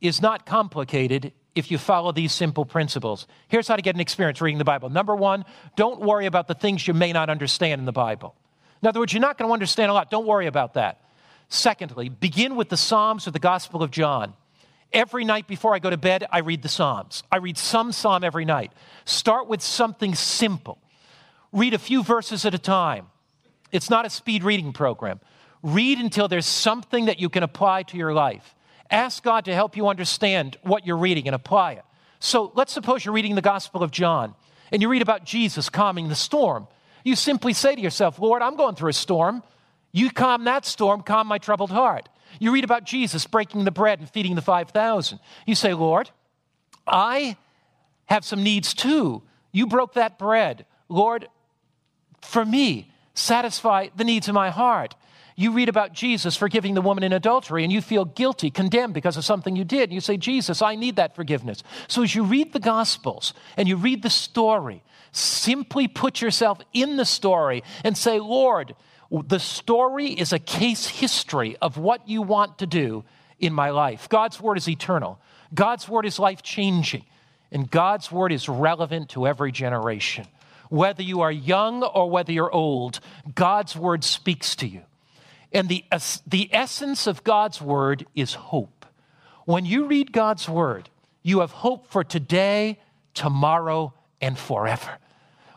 is 0.00 0.20
not 0.22 0.46
complicated 0.46 1.32
if 1.54 1.70
you 1.70 1.78
follow 1.78 2.12
these 2.12 2.32
simple 2.32 2.64
principles. 2.64 3.26
Here's 3.48 3.68
how 3.68 3.76
to 3.76 3.82
get 3.82 3.94
an 3.94 4.00
experience 4.00 4.40
reading 4.40 4.58
the 4.58 4.64
Bible. 4.64 4.88
Number 4.88 5.16
one, 5.16 5.44
don't 5.76 6.00
worry 6.00 6.26
about 6.26 6.48
the 6.48 6.54
things 6.54 6.86
you 6.86 6.94
may 6.94 7.12
not 7.12 7.28
understand 7.28 7.80
in 7.80 7.84
the 7.84 7.92
Bible. 7.92 8.34
In 8.82 8.88
other 8.88 9.00
words, 9.00 9.12
you're 9.12 9.20
not 9.20 9.36
going 9.36 9.48
to 9.48 9.52
understand 9.52 9.90
a 9.90 9.94
lot. 9.94 10.10
Don't 10.10 10.26
worry 10.26 10.46
about 10.46 10.74
that. 10.74 11.02
Secondly, 11.48 12.08
begin 12.08 12.56
with 12.56 12.68
the 12.68 12.76
Psalms 12.76 13.26
or 13.26 13.32
the 13.32 13.38
Gospel 13.38 13.82
of 13.82 13.90
John. 13.90 14.34
Every 14.92 15.24
night 15.24 15.46
before 15.46 15.74
I 15.74 15.78
go 15.80 15.90
to 15.90 15.96
bed, 15.96 16.26
I 16.30 16.38
read 16.38 16.62
the 16.62 16.68
Psalms. 16.68 17.22
I 17.30 17.36
read 17.36 17.58
some 17.58 17.92
psalm 17.92 18.24
every 18.24 18.44
night. 18.44 18.72
Start 19.04 19.48
with 19.48 19.60
something 19.60 20.14
simple. 20.14 20.78
Read 21.52 21.74
a 21.74 21.78
few 21.78 22.02
verses 22.02 22.44
at 22.44 22.54
a 22.54 22.58
time. 22.58 23.09
It's 23.72 23.90
not 23.90 24.06
a 24.06 24.10
speed 24.10 24.42
reading 24.42 24.72
program. 24.72 25.20
Read 25.62 25.98
until 25.98 26.28
there's 26.28 26.46
something 26.46 27.06
that 27.06 27.20
you 27.20 27.28
can 27.28 27.42
apply 27.42 27.82
to 27.84 27.96
your 27.96 28.12
life. 28.12 28.54
Ask 28.90 29.22
God 29.22 29.44
to 29.44 29.54
help 29.54 29.76
you 29.76 29.88
understand 29.88 30.56
what 30.62 30.86
you're 30.86 30.96
reading 30.96 31.26
and 31.26 31.34
apply 31.34 31.72
it. 31.72 31.84
So 32.18 32.52
let's 32.54 32.72
suppose 32.72 33.04
you're 33.04 33.14
reading 33.14 33.34
the 33.34 33.42
Gospel 33.42 33.82
of 33.82 33.90
John 33.90 34.34
and 34.72 34.82
you 34.82 34.88
read 34.88 35.02
about 35.02 35.24
Jesus 35.24 35.68
calming 35.68 36.08
the 36.08 36.14
storm. 36.14 36.66
You 37.04 37.16
simply 37.16 37.52
say 37.52 37.74
to 37.74 37.80
yourself, 37.80 38.18
Lord, 38.18 38.42
I'm 38.42 38.56
going 38.56 38.74
through 38.74 38.90
a 38.90 38.94
storm. 38.94 39.42
You 39.92 40.10
calm 40.10 40.44
that 40.44 40.66
storm, 40.66 41.02
calm 41.02 41.26
my 41.26 41.38
troubled 41.38 41.70
heart. 41.70 42.08
You 42.38 42.52
read 42.52 42.64
about 42.64 42.84
Jesus 42.84 43.26
breaking 43.26 43.64
the 43.64 43.70
bread 43.70 43.98
and 43.98 44.08
feeding 44.08 44.34
the 44.34 44.42
5,000. 44.42 45.18
You 45.46 45.54
say, 45.54 45.74
Lord, 45.74 46.10
I 46.86 47.36
have 48.06 48.24
some 48.24 48.42
needs 48.42 48.74
too. 48.74 49.22
You 49.52 49.66
broke 49.66 49.94
that 49.94 50.18
bread. 50.18 50.66
Lord, 50.88 51.28
for 52.22 52.44
me, 52.44 52.89
satisfy 53.20 53.88
the 53.94 54.04
needs 54.04 54.28
of 54.28 54.34
my 54.34 54.50
heart. 54.50 54.94
You 55.36 55.52
read 55.52 55.68
about 55.68 55.92
Jesus 55.92 56.36
forgiving 56.36 56.74
the 56.74 56.82
woman 56.82 57.02
in 57.02 57.12
adultery 57.12 57.64
and 57.64 57.72
you 57.72 57.80
feel 57.80 58.04
guilty, 58.04 58.50
condemned 58.50 58.92
because 58.92 59.16
of 59.16 59.24
something 59.24 59.56
you 59.56 59.64
did. 59.64 59.84
And 59.84 59.92
you 59.92 60.00
say, 60.00 60.16
Jesus, 60.16 60.60
I 60.60 60.74
need 60.74 60.96
that 60.96 61.16
forgiveness. 61.16 61.62
So 61.88 62.02
as 62.02 62.14
you 62.14 62.24
read 62.24 62.52
the 62.52 62.60
Gospels 62.60 63.32
and 63.56 63.66
you 63.66 63.76
read 63.76 64.02
the 64.02 64.10
story, 64.10 64.82
simply 65.12 65.88
put 65.88 66.20
yourself 66.20 66.58
in 66.72 66.96
the 66.96 67.04
story 67.04 67.62
and 67.84 67.96
say, 67.96 68.20
Lord, 68.20 68.74
the 69.10 69.40
story 69.40 70.08
is 70.08 70.32
a 70.32 70.38
case 70.38 70.86
history 70.86 71.56
of 71.62 71.78
what 71.78 72.08
you 72.08 72.22
want 72.22 72.58
to 72.58 72.66
do 72.66 73.04
in 73.38 73.52
my 73.52 73.70
life. 73.70 74.08
God's 74.08 74.40
word 74.40 74.58
is 74.58 74.68
eternal, 74.68 75.18
God's 75.54 75.88
word 75.88 76.06
is 76.06 76.18
life 76.18 76.42
changing, 76.42 77.04
and 77.50 77.70
God's 77.70 78.12
word 78.12 78.30
is 78.30 78.48
relevant 78.48 79.08
to 79.10 79.26
every 79.26 79.52
generation. 79.52 80.26
Whether 80.70 81.02
you 81.02 81.20
are 81.20 81.30
young 81.30 81.82
or 81.82 82.08
whether 82.08 82.32
you're 82.32 82.50
old, 82.50 83.00
God's 83.34 83.76
word 83.76 84.02
speaks 84.02 84.56
to 84.56 84.66
you. 84.66 84.82
And 85.52 85.68
the, 85.68 85.84
the 86.26 86.48
essence 86.52 87.06
of 87.06 87.22
God's 87.24 87.60
word 87.60 88.06
is 88.14 88.34
hope. 88.34 88.86
When 89.44 89.66
you 89.66 89.86
read 89.86 90.12
God's 90.12 90.48
word, 90.48 90.88
you 91.22 91.40
have 91.40 91.50
hope 91.50 91.88
for 91.88 92.04
today, 92.04 92.78
tomorrow, 93.14 93.92
and 94.20 94.38
forever. 94.38 94.98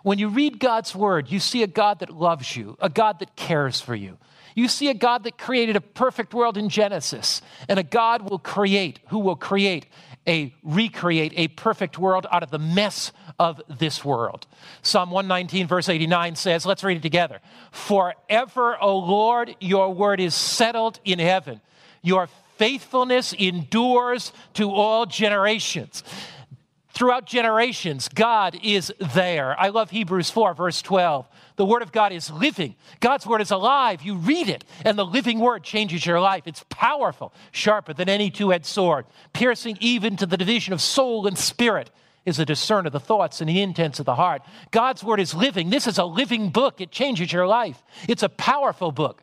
When 0.01 0.19
you 0.19 0.29
read 0.29 0.59
God's 0.59 0.93
word, 0.93 1.31
you 1.31 1.39
see 1.39 1.63
a 1.63 1.67
God 1.67 1.99
that 1.99 2.09
loves 2.09 2.55
you, 2.57 2.75
a 2.81 2.89
God 2.89 3.19
that 3.19 3.35
cares 3.35 3.79
for 3.79 3.95
you. 3.95 4.17
You 4.55 4.67
see 4.67 4.89
a 4.89 4.93
God 4.93 5.23
that 5.23 5.37
created 5.37 5.75
a 5.75 5.81
perfect 5.81 6.33
world 6.33 6.57
in 6.57 6.69
Genesis, 6.69 7.41
and 7.67 7.79
a 7.79 7.83
God 7.83 8.29
will 8.29 8.39
create, 8.39 8.99
who 9.07 9.19
will 9.19 9.35
create 9.35 9.87
a 10.27 10.53
recreate 10.63 11.33
a 11.35 11.49
perfect 11.49 11.97
world 11.97 12.25
out 12.31 12.43
of 12.43 12.49
the 12.49 12.59
mess 12.59 13.11
of 13.39 13.61
this 13.67 14.05
world. 14.05 14.47
Psalm 14.81 15.11
119, 15.11 15.67
verse 15.67 15.89
89 15.89 16.35
says, 16.35 16.65
let's 16.65 16.83
read 16.83 16.97
it 16.97 17.03
together. 17.03 17.41
Forever, 17.71 18.81
O 18.81 18.99
Lord, 18.99 19.55
your 19.59 19.93
word 19.93 20.19
is 20.19 20.33
settled 20.33 20.99
in 21.03 21.19
heaven. 21.19 21.59
Your 22.01 22.29
faithfulness 22.57 23.33
endures 23.33 24.31
to 24.53 24.71
all 24.71 25.05
generations. 25.05 26.03
Throughout 26.89 27.25
generations, 27.25 28.07
God 28.07 28.57
is 28.63 28.93
there. 29.13 29.59
I 29.59 29.69
love 29.69 29.89
Hebrews 29.89 30.29
4, 30.29 30.53
verse 30.53 30.81
12. 30.81 31.27
The 31.55 31.65
Word 31.65 31.81
of 31.81 31.91
God 31.91 32.11
is 32.11 32.31
living. 32.31 32.75
God's 32.99 33.27
Word 33.27 33.41
is 33.41 33.51
alive. 33.51 34.01
You 34.01 34.15
read 34.15 34.49
it, 34.49 34.63
and 34.83 34.97
the 34.97 35.05
living 35.05 35.39
Word 35.39 35.63
changes 35.63 36.05
your 36.05 36.19
life. 36.19 36.43
It's 36.45 36.65
powerful, 36.69 37.33
sharper 37.51 37.93
than 37.93 38.09
any 38.09 38.29
two 38.29 38.51
edged 38.51 38.65
sword, 38.65 39.05
piercing 39.33 39.77
even 39.79 40.17
to 40.17 40.25
the 40.25 40.37
division 40.37 40.73
of 40.73 40.81
soul 40.81 41.27
and 41.27 41.37
spirit, 41.37 41.91
is 42.25 42.39
a 42.39 42.45
discerner 42.45 42.87
of 42.87 42.93
the 42.93 42.99
thoughts 42.99 43.41
and 43.41 43.49
the 43.49 43.61
intents 43.61 43.99
of 43.99 44.05
the 44.05 44.15
heart. 44.15 44.41
God's 44.71 45.03
Word 45.03 45.19
is 45.19 45.35
living. 45.35 45.69
This 45.69 45.87
is 45.87 45.97
a 45.97 46.05
living 46.05 46.49
book. 46.49 46.79
It 46.79 46.89
changes 46.89 47.31
your 47.31 47.47
life. 47.47 47.83
It's 48.07 48.23
a 48.23 48.29
powerful 48.29 48.91
book. 48.91 49.21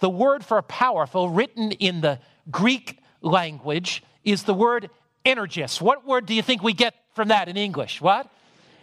The 0.00 0.10
word 0.10 0.44
for 0.44 0.60
powerful, 0.62 1.30
written 1.30 1.70
in 1.72 2.00
the 2.00 2.18
Greek 2.50 2.98
language, 3.20 4.02
is 4.24 4.42
the 4.42 4.52
word 4.52 4.90
energis. 5.24 5.80
What 5.80 6.04
word 6.04 6.26
do 6.26 6.34
you 6.34 6.42
think 6.42 6.62
we 6.62 6.72
get 6.72 6.94
from 7.14 7.28
that 7.28 7.48
in 7.48 7.56
English? 7.56 8.00
What? 8.00 8.28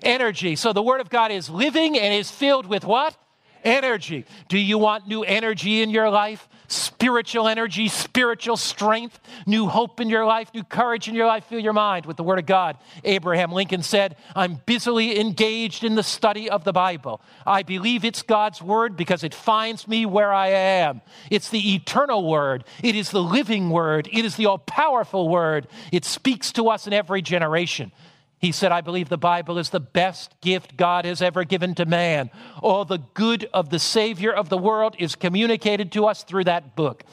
Energy. 0.03 0.55
So 0.55 0.73
the 0.73 0.83
Word 0.83 1.01
of 1.01 1.09
God 1.09 1.31
is 1.31 1.49
living 1.49 1.97
and 1.97 2.13
is 2.13 2.31
filled 2.31 2.65
with 2.65 2.85
what? 2.85 3.17
Energy. 3.63 4.25
Do 4.47 4.57
you 4.57 4.77
want 4.77 5.07
new 5.07 5.23
energy 5.23 5.81
in 5.81 5.89
your 5.89 6.09
life? 6.09 6.47
Spiritual 6.69 7.47
energy, 7.47 7.89
spiritual 7.89 8.55
strength, 8.55 9.19
new 9.45 9.67
hope 9.67 9.99
in 9.99 10.07
your 10.07 10.25
life, 10.25 10.49
new 10.53 10.63
courage 10.63 11.09
in 11.09 11.15
your 11.15 11.25
life. 11.27 11.43
Fill 11.45 11.59
your 11.59 11.73
mind 11.73 12.05
with 12.05 12.15
the 12.15 12.23
Word 12.23 12.39
of 12.39 12.45
God. 12.45 12.77
Abraham 13.03 13.51
Lincoln 13.51 13.83
said, 13.83 14.15
I'm 14.35 14.61
busily 14.65 15.19
engaged 15.19 15.83
in 15.83 15.95
the 15.95 16.03
study 16.03 16.49
of 16.49 16.63
the 16.63 16.71
Bible. 16.71 17.21
I 17.45 17.63
believe 17.63 18.05
it's 18.05 18.21
God's 18.21 18.61
Word 18.61 18.95
because 18.95 19.23
it 19.23 19.33
finds 19.33 19.87
me 19.87 20.05
where 20.05 20.31
I 20.31 20.49
am. 20.49 21.01
It's 21.29 21.49
the 21.49 21.75
eternal 21.75 22.29
Word, 22.29 22.63
it 22.81 22.95
is 22.95 23.09
the 23.11 23.23
living 23.23 23.71
Word, 23.71 24.07
it 24.13 24.23
is 24.23 24.35
the 24.35 24.45
all 24.45 24.59
powerful 24.59 25.27
Word. 25.27 25.67
It 25.91 26.05
speaks 26.05 26.53
to 26.53 26.69
us 26.69 26.87
in 26.87 26.93
every 26.93 27.21
generation. 27.21 27.91
He 28.39 28.53
said, 28.53 28.71
I 28.71 28.79
believe 28.79 29.09
the 29.09 29.17
Bible 29.17 29.57
is 29.57 29.69
the 29.69 29.81
best 29.81 30.33
gift 30.39 30.77
God 30.77 31.03
has 31.03 31.21
ever 31.21 31.43
given 31.43 31.75
to 31.75 31.85
man. 31.85 32.31
All 32.61 32.85
the 32.85 32.99
good 33.13 33.49
of 33.53 33.69
the 33.69 33.79
Savior 33.79 34.31
of 34.31 34.47
the 34.47 34.57
world 34.57 34.95
is 34.97 35.15
communicated 35.15 35.91
to 35.91 36.05
us 36.05 36.23
through 36.23 36.45
that 36.45 36.73
book. 36.73 37.03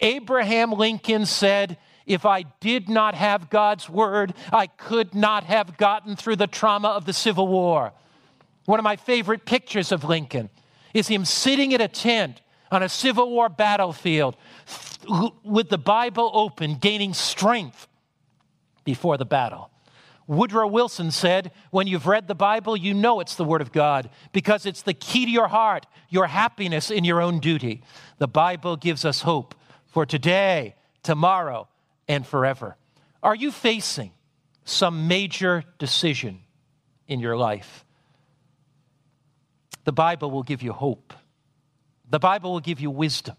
Abraham 0.00 0.72
Lincoln 0.72 1.24
said, 1.24 1.78
If 2.04 2.26
I 2.26 2.42
did 2.60 2.90
not 2.90 3.14
have 3.14 3.48
God's 3.48 3.88
word, 3.88 4.34
I 4.52 4.66
could 4.66 5.14
not 5.14 5.44
have 5.44 5.78
gotten 5.78 6.16
through 6.16 6.36
the 6.36 6.46
trauma 6.46 6.88
of 6.88 7.06
the 7.06 7.14
Civil 7.14 7.48
War. 7.48 7.94
One 8.66 8.78
of 8.78 8.84
my 8.84 8.96
favorite 8.96 9.46
pictures 9.46 9.90
of 9.90 10.04
Lincoln 10.04 10.50
is 10.92 11.08
him 11.08 11.24
sitting 11.24 11.72
in 11.72 11.80
a 11.80 11.88
tent 11.88 12.42
on 12.70 12.82
a 12.82 12.90
Civil 12.90 13.30
War 13.30 13.48
battlefield 13.48 14.36
with 15.42 15.70
the 15.70 15.78
Bible 15.78 16.30
open, 16.34 16.74
gaining 16.74 17.14
strength 17.14 17.88
before 18.84 19.16
the 19.16 19.24
battle. 19.24 19.70
Woodrow 20.26 20.66
Wilson 20.66 21.10
said, 21.10 21.52
When 21.70 21.86
you've 21.86 22.06
read 22.06 22.28
the 22.28 22.34
Bible, 22.34 22.76
you 22.76 22.94
know 22.94 23.20
it's 23.20 23.34
the 23.34 23.44
Word 23.44 23.60
of 23.60 23.72
God 23.72 24.08
because 24.32 24.64
it's 24.64 24.82
the 24.82 24.94
key 24.94 25.26
to 25.26 25.30
your 25.30 25.48
heart, 25.48 25.86
your 26.08 26.26
happiness 26.26 26.90
in 26.90 27.04
your 27.04 27.20
own 27.20 27.40
duty. 27.40 27.82
The 28.18 28.28
Bible 28.28 28.76
gives 28.76 29.04
us 29.04 29.22
hope 29.22 29.54
for 29.86 30.06
today, 30.06 30.76
tomorrow, 31.02 31.68
and 32.08 32.26
forever. 32.26 32.76
Are 33.22 33.34
you 33.34 33.50
facing 33.50 34.12
some 34.64 35.08
major 35.08 35.64
decision 35.78 36.40
in 37.06 37.20
your 37.20 37.36
life? 37.36 37.84
The 39.84 39.92
Bible 39.92 40.30
will 40.30 40.42
give 40.42 40.62
you 40.62 40.72
hope. 40.72 41.12
The 42.08 42.18
Bible 42.18 42.52
will 42.52 42.60
give 42.60 42.80
you 42.80 42.90
wisdom. 42.90 43.36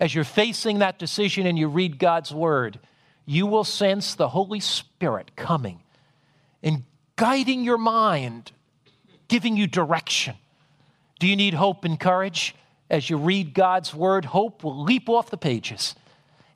As 0.00 0.14
you're 0.14 0.24
facing 0.24 0.80
that 0.80 0.98
decision 0.98 1.46
and 1.46 1.58
you 1.58 1.68
read 1.68 1.98
God's 1.98 2.34
Word, 2.34 2.80
you 3.24 3.46
will 3.46 3.64
sense 3.64 4.14
the 4.14 4.28
Holy 4.28 4.60
Spirit 4.60 5.32
coming 5.36 5.82
and 6.66 6.82
guiding 7.14 7.64
your 7.64 7.78
mind, 7.78 8.50
giving 9.28 9.56
you 9.56 9.68
direction. 9.68 10.34
Do 11.20 11.28
you 11.28 11.36
need 11.36 11.54
hope 11.54 11.84
and 11.84 11.98
courage? 11.98 12.54
As 12.90 13.08
you 13.08 13.16
read 13.16 13.54
God's 13.54 13.94
word, 13.94 14.24
hope 14.26 14.64
will 14.64 14.82
leap 14.82 15.08
off 15.08 15.30
the 15.30 15.36
pages. 15.36 15.94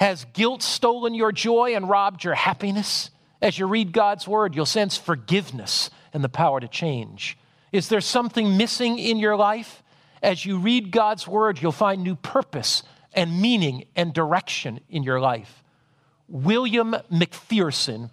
Has 0.01 0.27
guilt 0.33 0.63
stolen 0.63 1.15
your 1.15 1.31
joy 1.31 1.75
and 1.77 1.89
robbed 1.89 2.25
your 2.25 2.35
happiness? 2.35 3.11
As 3.41 3.59
you 3.59 3.67
read 3.67 3.93
God's 3.93 4.27
word, 4.27 4.55
you'll 4.55 4.67
sense 4.67 4.97
forgiveness 4.97 5.91
and 6.13 6.25
the 6.25 6.29
power 6.29 6.61
to 6.61 6.69
change. 6.69 7.39
Is 7.73 7.89
there 7.89 8.01
something 8.01 8.57
missing 8.57 8.99
in 8.99 9.19
your 9.19 9.37
life? 9.37 9.83
As 10.23 10.45
you 10.45 10.59
read 10.59 10.91
God's 10.91 11.27
word, 11.27 11.63
you'll 11.63 11.73
find 11.73 12.03
new 12.03 12.17
purpose 12.17 12.83
and 13.13 13.41
meaning 13.41 13.85
and 13.95 14.13
direction 14.13 14.81
in 14.91 15.05
your 15.05 15.21
life. 15.21 15.63
William 16.29 16.97
McPherson 17.13 18.11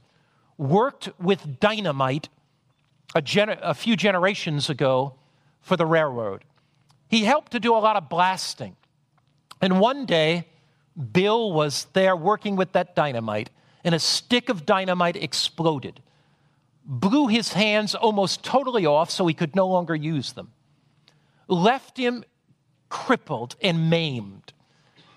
worked 0.58 1.10
with 1.20 1.60
dynamite 1.60 2.30
a, 3.16 3.22
gener- 3.22 3.60
a 3.62 3.74
few 3.74 3.96
generations 3.96 4.70
ago 4.70 5.14
for 5.62 5.78
the 5.78 5.86
railroad. 5.86 6.44
He 7.08 7.24
helped 7.24 7.52
to 7.54 7.60
do 7.60 7.76
a 7.76 7.80
lot 7.80 7.96
of 7.96 8.10
blasting. 8.10 8.76
And 9.62 9.80
one 9.80 10.06
day, 10.06 10.48
Bill 11.12 11.52
was 11.52 11.86
there 11.94 12.16
working 12.16 12.56
with 12.56 12.74
that 12.74 12.96
dynamite, 12.96 13.50
and 13.84 13.96
a 13.96 14.00
stick 14.00 14.50
of 14.50 14.66
dynamite 14.66 15.16
exploded, 15.16 16.02
blew 16.84 17.28
his 17.28 17.54
hands 17.54 17.96
almost 17.96 18.44
totally 18.44 18.86
off 18.86 19.10
so 19.12 19.28
he 19.28 19.34
could 19.34 19.56
no 19.56 19.68
longer 19.68 19.96
use 19.96 20.34
them, 20.34 20.52
left 21.48 21.98
him 21.98 22.24
crippled 22.90 23.56
and 23.62 23.90
maimed, 23.90 24.54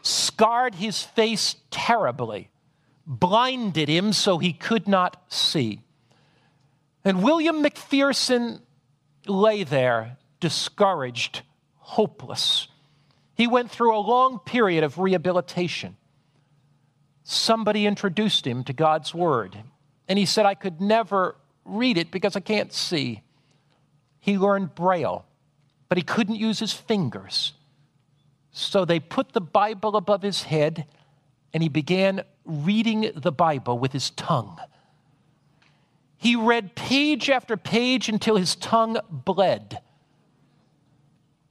scarred 0.03 0.77
his 0.77 1.03
face 1.03 1.57
terribly, 1.71 2.51
blinded 3.11 3.89
him 3.89 4.13
so 4.13 4.39
he 4.39 4.53
could 4.53 4.87
not 4.87 5.21
see. 5.29 5.83
And 7.05 7.25
William 7.25 7.63
McPherson 7.63 8.61
lay 9.27 9.65
there, 9.65 10.17
discouraged, 10.39 11.43
hopeless. 11.77 12.69
He 13.35 13.49
went 13.49 13.71
through 13.71 13.97
a 13.97 13.99
long 13.99 14.39
period 14.39 14.85
of 14.85 14.99
rehabilitation. 14.99 15.97
Somebody 17.25 17.85
introduced 17.85 18.47
him 18.47 18.63
to 18.65 18.73
God's 18.73 19.13
Word, 19.13 19.59
and 20.09 20.19
he 20.19 20.25
said, 20.25 20.47
I 20.47 20.55
could 20.55 20.81
never 20.81 21.37
read 21.65 21.99
it 21.99 22.13
because 22.13 22.37
I 22.37 22.41
can't 22.41 22.73
see. 22.73 23.23
He 24.21 24.39
learned 24.39 24.77
Braille, 24.77 25.25
but 25.89 25.99
he 25.99 26.05
couldn't 26.05 26.37
use 26.37 26.61
his 26.61 26.73
fingers. 26.73 27.55
So 28.53 28.85
they 28.85 29.01
put 29.01 29.33
the 29.33 29.41
Bible 29.41 29.97
above 29.97 30.23
his 30.23 30.45
head, 30.45 30.87
and 31.53 31.63
he 31.63 31.69
began 31.69 32.23
reading 32.45 33.13
the 33.15 33.33
Bible 33.33 33.79
with 33.79 33.93
his 33.93 34.11
tongue. 34.11 34.59
He 36.17 36.37
read 36.37 36.75
page 36.75 37.31
after 37.31 37.57
page 37.57 38.09
until 38.09 38.37
his 38.37 38.55
tongue 38.55 38.99
bled. 39.11 39.81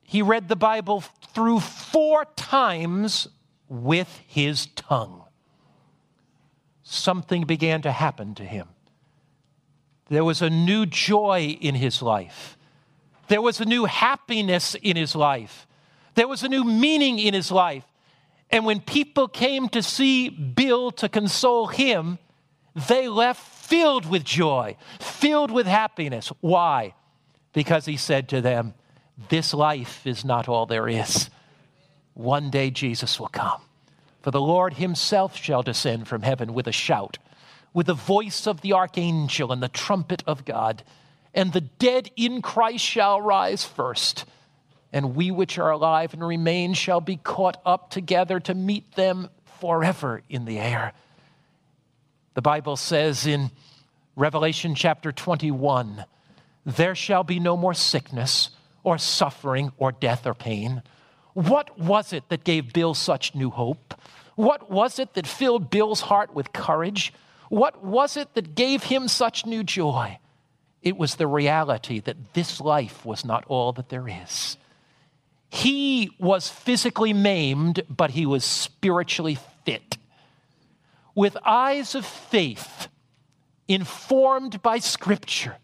He 0.04 0.22
read 0.22 0.48
the 0.48 0.56
Bible 0.56 1.02
through 1.34 1.60
four 1.60 2.26
times 2.36 3.28
with 3.68 4.22
his 4.28 4.68
tongue. 4.76 5.24
Something 6.84 7.44
began 7.44 7.82
to 7.84 7.92
happen 7.92 8.36
to 8.36 8.44
him. 8.44 8.68
There 10.10 10.24
was 10.24 10.42
a 10.42 10.50
new 10.50 10.86
joy 10.86 11.58
in 11.62 11.76
his 11.76 12.02
life. 12.02 12.58
There 13.28 13.42
was 13.42 13.60
a 13.62 13.66
new 13.66 13.86
happiness 13.86 14.76
in 14.76 14.98
his 14.98 15.16
life. 15.16 15.68
There 16.16 16.28
was 16.28 16.44
a 16.44 16.50
new 16.50 16.64
meaning 16.64 17.20
in 17.20 17.34
his 17.34 17.52
life. 17.52 17.86
And 18.52 18.66
when 18.66 18.80
people 18.80 19.28
came 19.28 19.70
to 19.70 19.84
see 19.84 20.30
Bill 20.30 20.92
to 20.92 21.08
console 21.08 21.68
him, 21.68 22.18
they 22.88 23.08
left 23.08 23.42
filled 23.42 24.10
with 24.10 24.24
joy, 24.24 24.76
filled 25.00 25.52
with 25.52 25.68
happiness. 25.68 26.32
Why? 26.42 26.96
Because 27.54 27.86
he 27.86 27.98
said 27.98 28.28
to 28.30 28.42
them, 28.42 28.74
This 29.30 29.54
life 29.54 30.06
is 30.08 30.26
not 30.26 30.50
all 30.50 30.66
there 30.66 30.88
is. 30.88 31.30
One 32.16 32.50
day 32.50 32.72
Jesus 32.72 33.20
will 33.20 33.28
come. 33.28 33.62
For 34.22 34.32
the 34.32 34.42
Lord 34.42 34.74
himself 34.74 35.38
shall 35.38 35.64
descend 35.64 36.08
from 36.08 36.24
heaven 36.24 36.54
with 36.54 36.68
a 36.68 36.72
shout, 36.72 37.20
with 37.74 37.86
the 37.86 37.94
voice 37.94 38.48
of 38.48 38.62
the 38.62 38.74
archangel 38.74 39.52
and 39.52 39.62
the 39.62 39.70
trumpet 39.70 40.24
of 40.26 40.44
God, 40.44 40.84
and 41.34 41.54
the 41.54 41.62
dead 41.62 42.10
in 42.16 42.42
Christ 42.42 42.84
shall 42.84 43.22
rise 43.22 43.64
first 43.64 44.26
and 44.92 45.16
we 45.16 45.32
which 45.32 45.58
are 45.58 45.72
alive 45.72 46.14
and 46.14 46.26
remain 46.26 46.74
shall 46.74 47.02
be 47.02 47.18
caught 47.18 47.62
up 47.66 47.92
together 47.92 48.40
to 48.40 48.54
meet 48.54 48.96
them 48.96 49.30
forever 49.60 50.22
in 50.30 50.46
the 50.46 50.60
air. 50.60 50.94
The 52.34 52.42
Bible 52.42 52.78
says 52.78 53.26
in 53.26 53.52
Revelation 54.16 54.76
chapter 54.76 55.12
21 55.12 56.06
there 56.66 56.96
shall 56.96 57.24
be 57.24 57.40
no 57.40 57.58
more 57.58 57.74
sickness 57.74 58.50
or 58.84 58.98
suffering 58.98 59.72
or 59.78 59.92
death 59.92 60.26
or 60.26 60.34
pain. 60.34 60.84
What 61.34 61.78
was 61.80 62.14
it 62.14 62.28
that 62.30 62.44
gave 62.44 62.74
Bill 62.74 62.94
such 62.94 63.36
new 63.36 63.50
hope? 63.50 63.94
What 64.36 64.70
was 64.72 65.00
it 65.00 65.14
that 65.14 65.28
filled 65.28 65.70
Bill's 65.70 66.02
heart 66.02 66.34
with 66.34 66.54
courage? 66.54 67.14
What 67.50 67.84
was 67.84 68.16
it 68.16 68.34
that 68.36 68.56
gave 68.56 68.84
him 68.84 69.08
such 69.08 69.46
new 69.46 69.64
joy? 69.64 70.20
It 70.82 70.98
was 70.98 71.16
the 71.16 71.28
reality 71.28 72.00
that 72.00 72.34
this 72.34 72.62
life 72.62 73.06
was 73.06 73.26
not 73.26 73.44
all 73.48 73.74
that 73.74 73.90
there 73.90 74.08
is. 74.08 74.58
He 75.50 76.12
was 76.20 76.50
physically 76.50 77.14
maimed, 77.14 77.84
but 77.90 78.12
he 78.12 78.26
was 78.26 78.46
spiritually 78.46 79.38
fit. 79.66 79.98
With 81.16 81.36
eyes 81.44 81.96
of 81.96 82.06
faith, 82.06 82.88
informed 83.68 84.62
by 84.62 84.80
Scripture, 84.80 85.58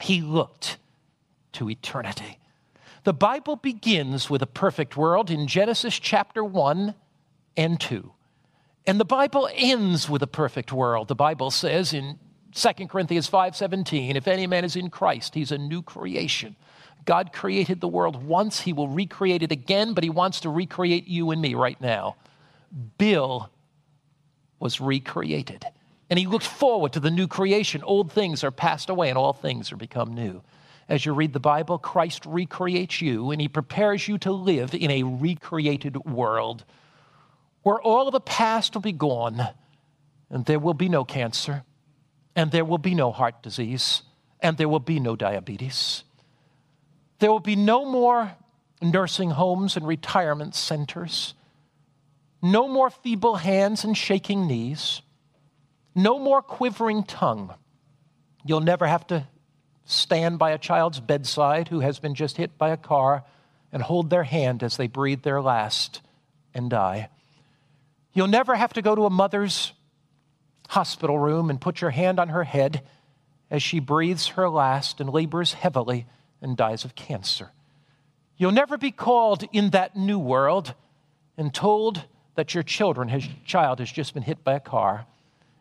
he 0.00 0.20
looked 0.20 0.78
to 1.52 1.70
eternity. 1.70 2.38
The 3.04 3.12
Bible 3.14 3.56
begins 3.56 4.28
with 4.28 4.42
a 4.42 4.46
perfect 4.46 4.96
world 4.96 5.30
in 5.30 5.46
Genesis 5.46 5.98
chapter 5.98 6.44
1 6.44 6.94
and 7.56 7.80
2. 7.80 8.12
And 8.86 9.00
the 9.00 9.04
Bible 9.04 9.48
ends 9.54 10.08
with 10.08 10.22
a 10.22 10.26
perfect 10.26 10.72
world. 10.72 11.08
The 11.08 11.14
Bible 11.14 11.50
says 11.50 11.92
in 11.92 12.18
2 12.52 12.88
Corinthians 12.88 13.28
5:17, 13.28 14.16
if 14.16 14.28
any 14.28 14.46
man 14.46 14.64
is 14.64 14.76
in 14.76 14.90
Christ, 14.90 15.34
he's 15.34 15.52
a 15.52 15.58
new 15.58 15.82
creation. 15.82 16.56
God 17.08 17.32
created 17.32 17.80
the 17.80 17.88
world 17.88 18.22
once, 18.22 18.60
He 18.60 18.74
will 18.74 18.86
recreate 18.86 19.42
it 19.42 19.50
again, 19.50 19.94
but 19.94 20.04
He 20.04 20.10
wants 20.10 20.40
to 20.40 20.50
recreate 20.50 21.08
you 21.08 21.30
and 21.30 21.40
me 21.40 21.54
right 21.54 21.80
now. 21.80 22.16
Bill 22.98 23.48
was 24.60 24.78
recreated. 24.78 25.64
And 26.10 26.18
he 26.18 26.26
looked 26.26 26.46
forward 26.46 26.92
to 26.92 27.00
the 27.00 27.10
new 27.10 27.26
creation. 27.26 27.82
Old 27.82 28.12
things 28.12 28.44
are 28.44 28.50
passed 28.50 28.90
away 28.90 29.08
and 29.08 29.16
all 29.16 29.32
things 29.32 29.72
are 29.72 29.76
become 29.76 30.14
new. 30.14 30.42
As 30.86 31.06
you 31.06 31.14
read 31.14 31.32
the 31.32 31.40
Bible, 31.40 31.78
Christ 31.78 32.26
recreates 32.26 33.00
you 33.00 33.30
and 33.30 33.40
he 33.40 33.48
prepares 33.48 34.06
you 34.06 34.18
to 34.18 34.30
live 34.32 34.74
in 34.74 34.90
a 34.90 35.02
recreated 35.02 35.96
world 36.04 36.66
where 37.62 37.80
all 37.80 38.06
of 38.06 38.12
the 38.12 38.20
past 38.20 38.74
will 38.74 38.82
be 38.82 38.92
gone 38.92 39.48
and 40.28 40.44
there 40.44 40.58
will 40.58 40.74
be 40.74 40.90
no 40.90 41.04
cancer 41.04 41.62
and 42.36 42.50
there 42.50 42.66
will 42.66 42.76
be 42.76 42.94
no 42.94 43.12
heart 43.12 43.42
disease 43.42 44.02
and 44.40 44.58
there 44.58 44.68
will 44.68 44.78
be 44.78 45.00
no 45.00 45.16
diabetes 45.16 46.04
there 47.18 47.30
will 47.30 47.40
be 47.40 47.56
no 47.56 47.84
more 47.84 48.32
nursing 48.80 49.30
homes 49.30 49.76
and 49.76 49.86
retirement 49.86 50.54
centers, 50.54 51.34
no 52.40 52.68
more 52.68 52.90
feeble 52.90 53.36
hands 53.36 53.84
and 53.84 53.96
shaking 53.96 54.46
knees, 54.46 55.02
no 55.94 56.18
more 56.18 56.42
quivering 56.42 57.02
tongue. 57.02 57.52
You'll 58.44 58.60
never 58.60 58.86
have 58.86 59.06
to 59.08 59.26
stand 59.84 60.38
by 60.38 60.52
a 60.52 60.58
child's 60.58 61.00
bedside 61.00 61.68
who 61.68 61.80
has 61.80 61.98
been 61.98 62.14
just 62.14 62.36
hit 62.36 62.56
by 62.56 62.70
a 62.70 62.76
car 62.76 63.24
and 63.72 63.82
hold 63.82 64.10
their 64.10 64.22
hand 64.22 64.62
as 64.62 64.76
they 64.76 64.86
breathe 64.86 65.22
their 65.22 65.42
last 65.42 66.00
and 66.54 66.70
die. 66.70 67.08
You'll 68.12 68.28
never 68.28 68.54
have 68.54 68.72
to 68.74 68.82
go 68.82 68.94
to 68.94 69.06
a 69.06 69.10
mother's 69.10 69.72
hospital 70.68 71.18
room 71.18 71.50
and 71.50 71.60
put 71.60 71.80
your 71.80 71.90
hand 71.90 72.20
on 72.20 72.28
her 72.28 72.44
head 72.44 72.82
as 73.50 73.62
she 73.62 73.80
breathes 73.80 74.28
her 74.28 74.48
last 74.48 75.00
and 75.00 75.10
labors 75.10 75.54
heavily 75.54 76.06
and 76.40 76.56
dies 76.56 76.84
of 76.84 76.94
cancer. 76.94 77.50
You'll 78.36 78.52
never 78.52 78.78
be 78.78 78.90
called 78.90 79.44
in 79.52 79.70
that 79.70 79.96
new 79.96 80.18
world 80.18 80.74
and 81.36 81.52
told 81.52 82.04
that 82.36 82.54
your 82.54 82.62
children, 82.62 83.08
his 83.08 83.28
child 83.44 83.80
has 83.80 83.90
just 83.90 84.14
been 84.14 84.22
hit 84.22 84.44
by 84.44 84.54
a 84.54 84.60
car. 84.60 85.06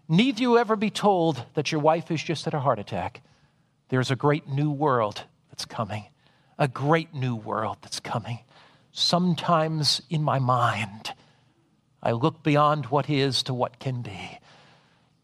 Neither 0.07 0.41
you 0.41 0.57
ever 0.57 0.75
be 0.75 0.89
told 0.89 1.43
that 1.55 1.71
your 1.71 1.81
wife 1.81 2.09
has 2.09 2.21
just 2.21 2.45
had 2.45 2.53
a 2.53 2.59
heart 2.59 2.79
attack. 2.79 3.21
There's 3.89 4.11
a 4.11 4.15
great 4.15 4.47
new 4.47 4.69
world 4.69 5.23
that's 5.49 5.65
coming. 5.65 6.05
A 6.59 6.67
great 6.67 7.13
new 7.13 7.35
world 7.35 7.77
that's 7.81 7.99
coming. 7.99 8.39
Sometimes 8.91 10.01
in 10.09 10.23
my 10.23 10.39
mind, 10.39 11.13
I 12.01 12.11
look 12.11 12.43
beyond 12.43 12.87
what 12.87 13.09
is 13.09 13.43
to 13.43 13.53
what 13.53 13.79
can 13.79 14.01
be. 14.01 14.39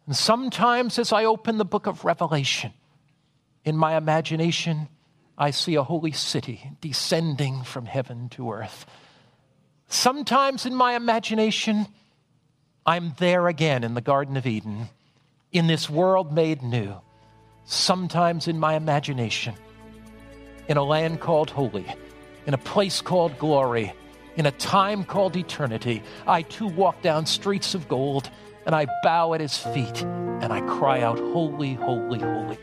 And 0.06 0.16
sometimes 0.16 1.00
as 1.00 1.14
I 1.14 1.26
open 1.26 1.58
the 1.58 1.66
book 1.66 1.88
of 1.88 2.04
Revelation, 2.04 2.74
in 3.64 3.78
my 3.78 3.96
imagination, 3.96 4.90
I 5.38 5.52
see 5.52 5.76
a 5.76 5.84
holy 5.84 6.12
city 6.12 6.72
descending 6.80 7.64
from 7.64 7.86
heaven 7.86 8.30
to 8.30 8.52
earth. 8.52 8.86
Sometimes 9.88 10.66
in 10.66 10.76
my 10.76 10.96
imagination, 10.96 11.88
I'm 12.86 13.14
there 13.18 13.48
again 13.48 13.84
in 13.84 13.94
the 13.94 14.02
Garden 14.02 14.38
of 14.38 14.46
Eden, 14.46 14.90
in 15.52 15.68
this 15.68 15.90
world 15.90 16.34
made 16.34 16.62
new. 16.62 16.96
Sometimes 17.66 18.48
in 18.48 18.60
my 18.60 18.76
imagination, 18.76 19.56
in 20.68 20.78
a 20.78 20.84
land 20.84 21.20
called 21.20 21.50
holy, 21.50 21.86
in 22.46 22.54
a 22.54 22.58
place 22.58 23.02
called 23.02 23.38
glory, 23.40 23.94
in 24.36 24.46
a 24.46 24.52
time 24.52 25.04
called 25.04 25.36
eternity, 25.36 26.04
I 26.28 26.42
too 26.42 26.68
walk 26.68 27.02
down 27.02 27.26
streets 27.26 27.74
of 27.76 27.88
gold 27.88 28.30
and 28.66 28.76
I 28.76 28.88
bow 29.04 29.34
at 29.34 29.42
his 29.42 29.58
feet 29.58 30.04
and 30.04 30.52
I 30.52 30.62
cry 30.62 31.02
out, 31.02 31.20
Holy, 31.20 31.76
holy, 31.76 32.20
holy. 32.20 32.58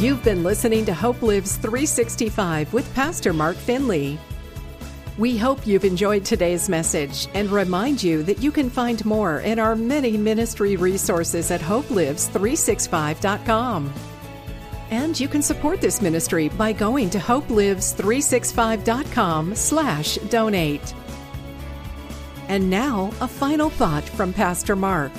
You've 0.00 0.24
been 0.24 0.42
listening 0.42 0.84
to 0.86 0.94
Hope 0.94 1.20
Lives 1.20 1.56
365 1.56 2.72
with 2.72 2.94
Pastor 2.94 3.34
Mark 3.34 3.54
Finley. 3.54 4.18
We 5.18 5.36
hope 5.36 5.66
you've 5.66 5.84
enjoyed 5.84 6.24
today's 6.24 6.70
message 6.70 7.28
and 7.34 7.50
remind 7.50 8.02
you 8.02 8.22
that 8.22 8.42
you 8.42 8.50
can 8.50 8.70
find 8.70 9.04
more 9.04 9.40
in 9.40 9.58
our 9.58 9.76
many 9.76 10.16
ministry 10.16 10.76
resources 10.76 11.50
at 11.50 11.60
hopelives365.com. 11.60 13.92
And 14.90 15.20
you 15.20 15.28
can 15.28 15.42
support 15.42 15.82
this 15.82 16.00
ministry 16.00 16.48
by 16.48 16.72
going 16.72 17.10
to 17.10 17.18
hopelives365.com 17.18 19.54
slash 19.54 20.16
donate. 20.30 20.94
And 22.48 22.70
now, 22.70 23.10
a 23.20 23.28
final 23.28 23.68
thought 23.68 24.08
from 24.08 24.32
Pastor 24.32 24.76
Mark. 24.76 25.12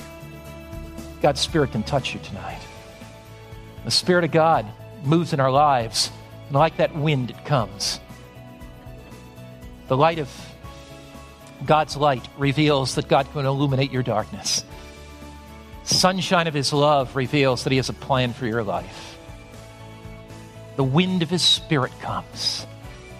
God's 1.22 1.42
Spirit 1.42 1.72
can 1.72 1.84
touch 1.84 2.16
you 2.16 2.20
tonight. 2.22 2.58
The 3.86 3.92
Spirit 3.92 4.24
of 4.24 4.32
God 4.32 4.66
moves 5.04 5.34
in 5.34 5.40
our 5.40 5.52
lives, 5.52 6.12
and 6.48 6.56
like 6.56 6.78
that 6.78 6.96
wind, 6.96 7.32
it 7.32 7.46
comes. 7.46 8.00
The 9.88 9.98
light 9.98 10.20
of 10.20 10.30
God's 11.66 11.98
light 11.98 12.28
reveals 12.38 12.96
that 12.96 13.08
God 13.08 13.32
can 13.32 13.46
illuminate 13.46 13.92
your 13.92 14.04
darkness. 14.04 14.64
Sunshine 15.84 16.48
of 16.48 16.54
His 16.54 16.72
love 16.72 17.16
reveals 17.16 17.64
that 17.64 17.72
He 17.72 17.78
has 17.78 17.90
a 17.90 17.94
plan 17.94 18.34
for 18.34 18.46
your 18.46 18.64
life. 18.64 19.18
The 20.76 20.84
wind 20.84 21.24
of 21.24 21.30
His 21.30 21.42
Spirit 21.42 21.92
comes, 22.00 22.66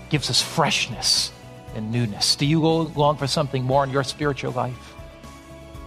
gives 0.10 0.30
us 0.30 0.42
freshness 0.42 1.32
and 1.76 1.92
newness. 1.92 2.36
Do 2.36 2.46
you 2.46 2.62
long 2.62 3.18
for 3.18 3.28
something 3.28 3.64
more 3.64 3.84
in 3.84 3.90
your 3.90 4.04
spiritual 4.04 4.52
life? 4.52 4.96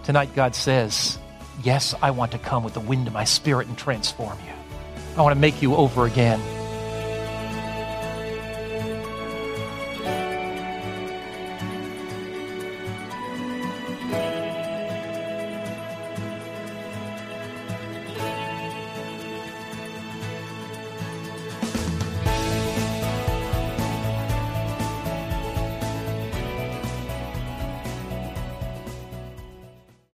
Tonight, 0.03 0.35
God 0.35 0.53
says, 0.55 1.17
Yes, 1.63 1.95
I 2.01 2.11
want 2.11 2.33
to 2.33 2.37
come 2.37 2.63
with 2.63 2.73
the 2.73 2.79
wind 2.79 3.07
of 3.07 3.13
my 3.13 3.23
Spirit 3.23 3.67
and 3.67 3.77
transform 3.77 4.37
you. 4.45 4.64
I 5.17 5.21
want 5.21 5.33
to 5.33 5.39
make 5.39 5.61
you 5.61 5.75
over 5.75 6.05
again. 6.05 6.54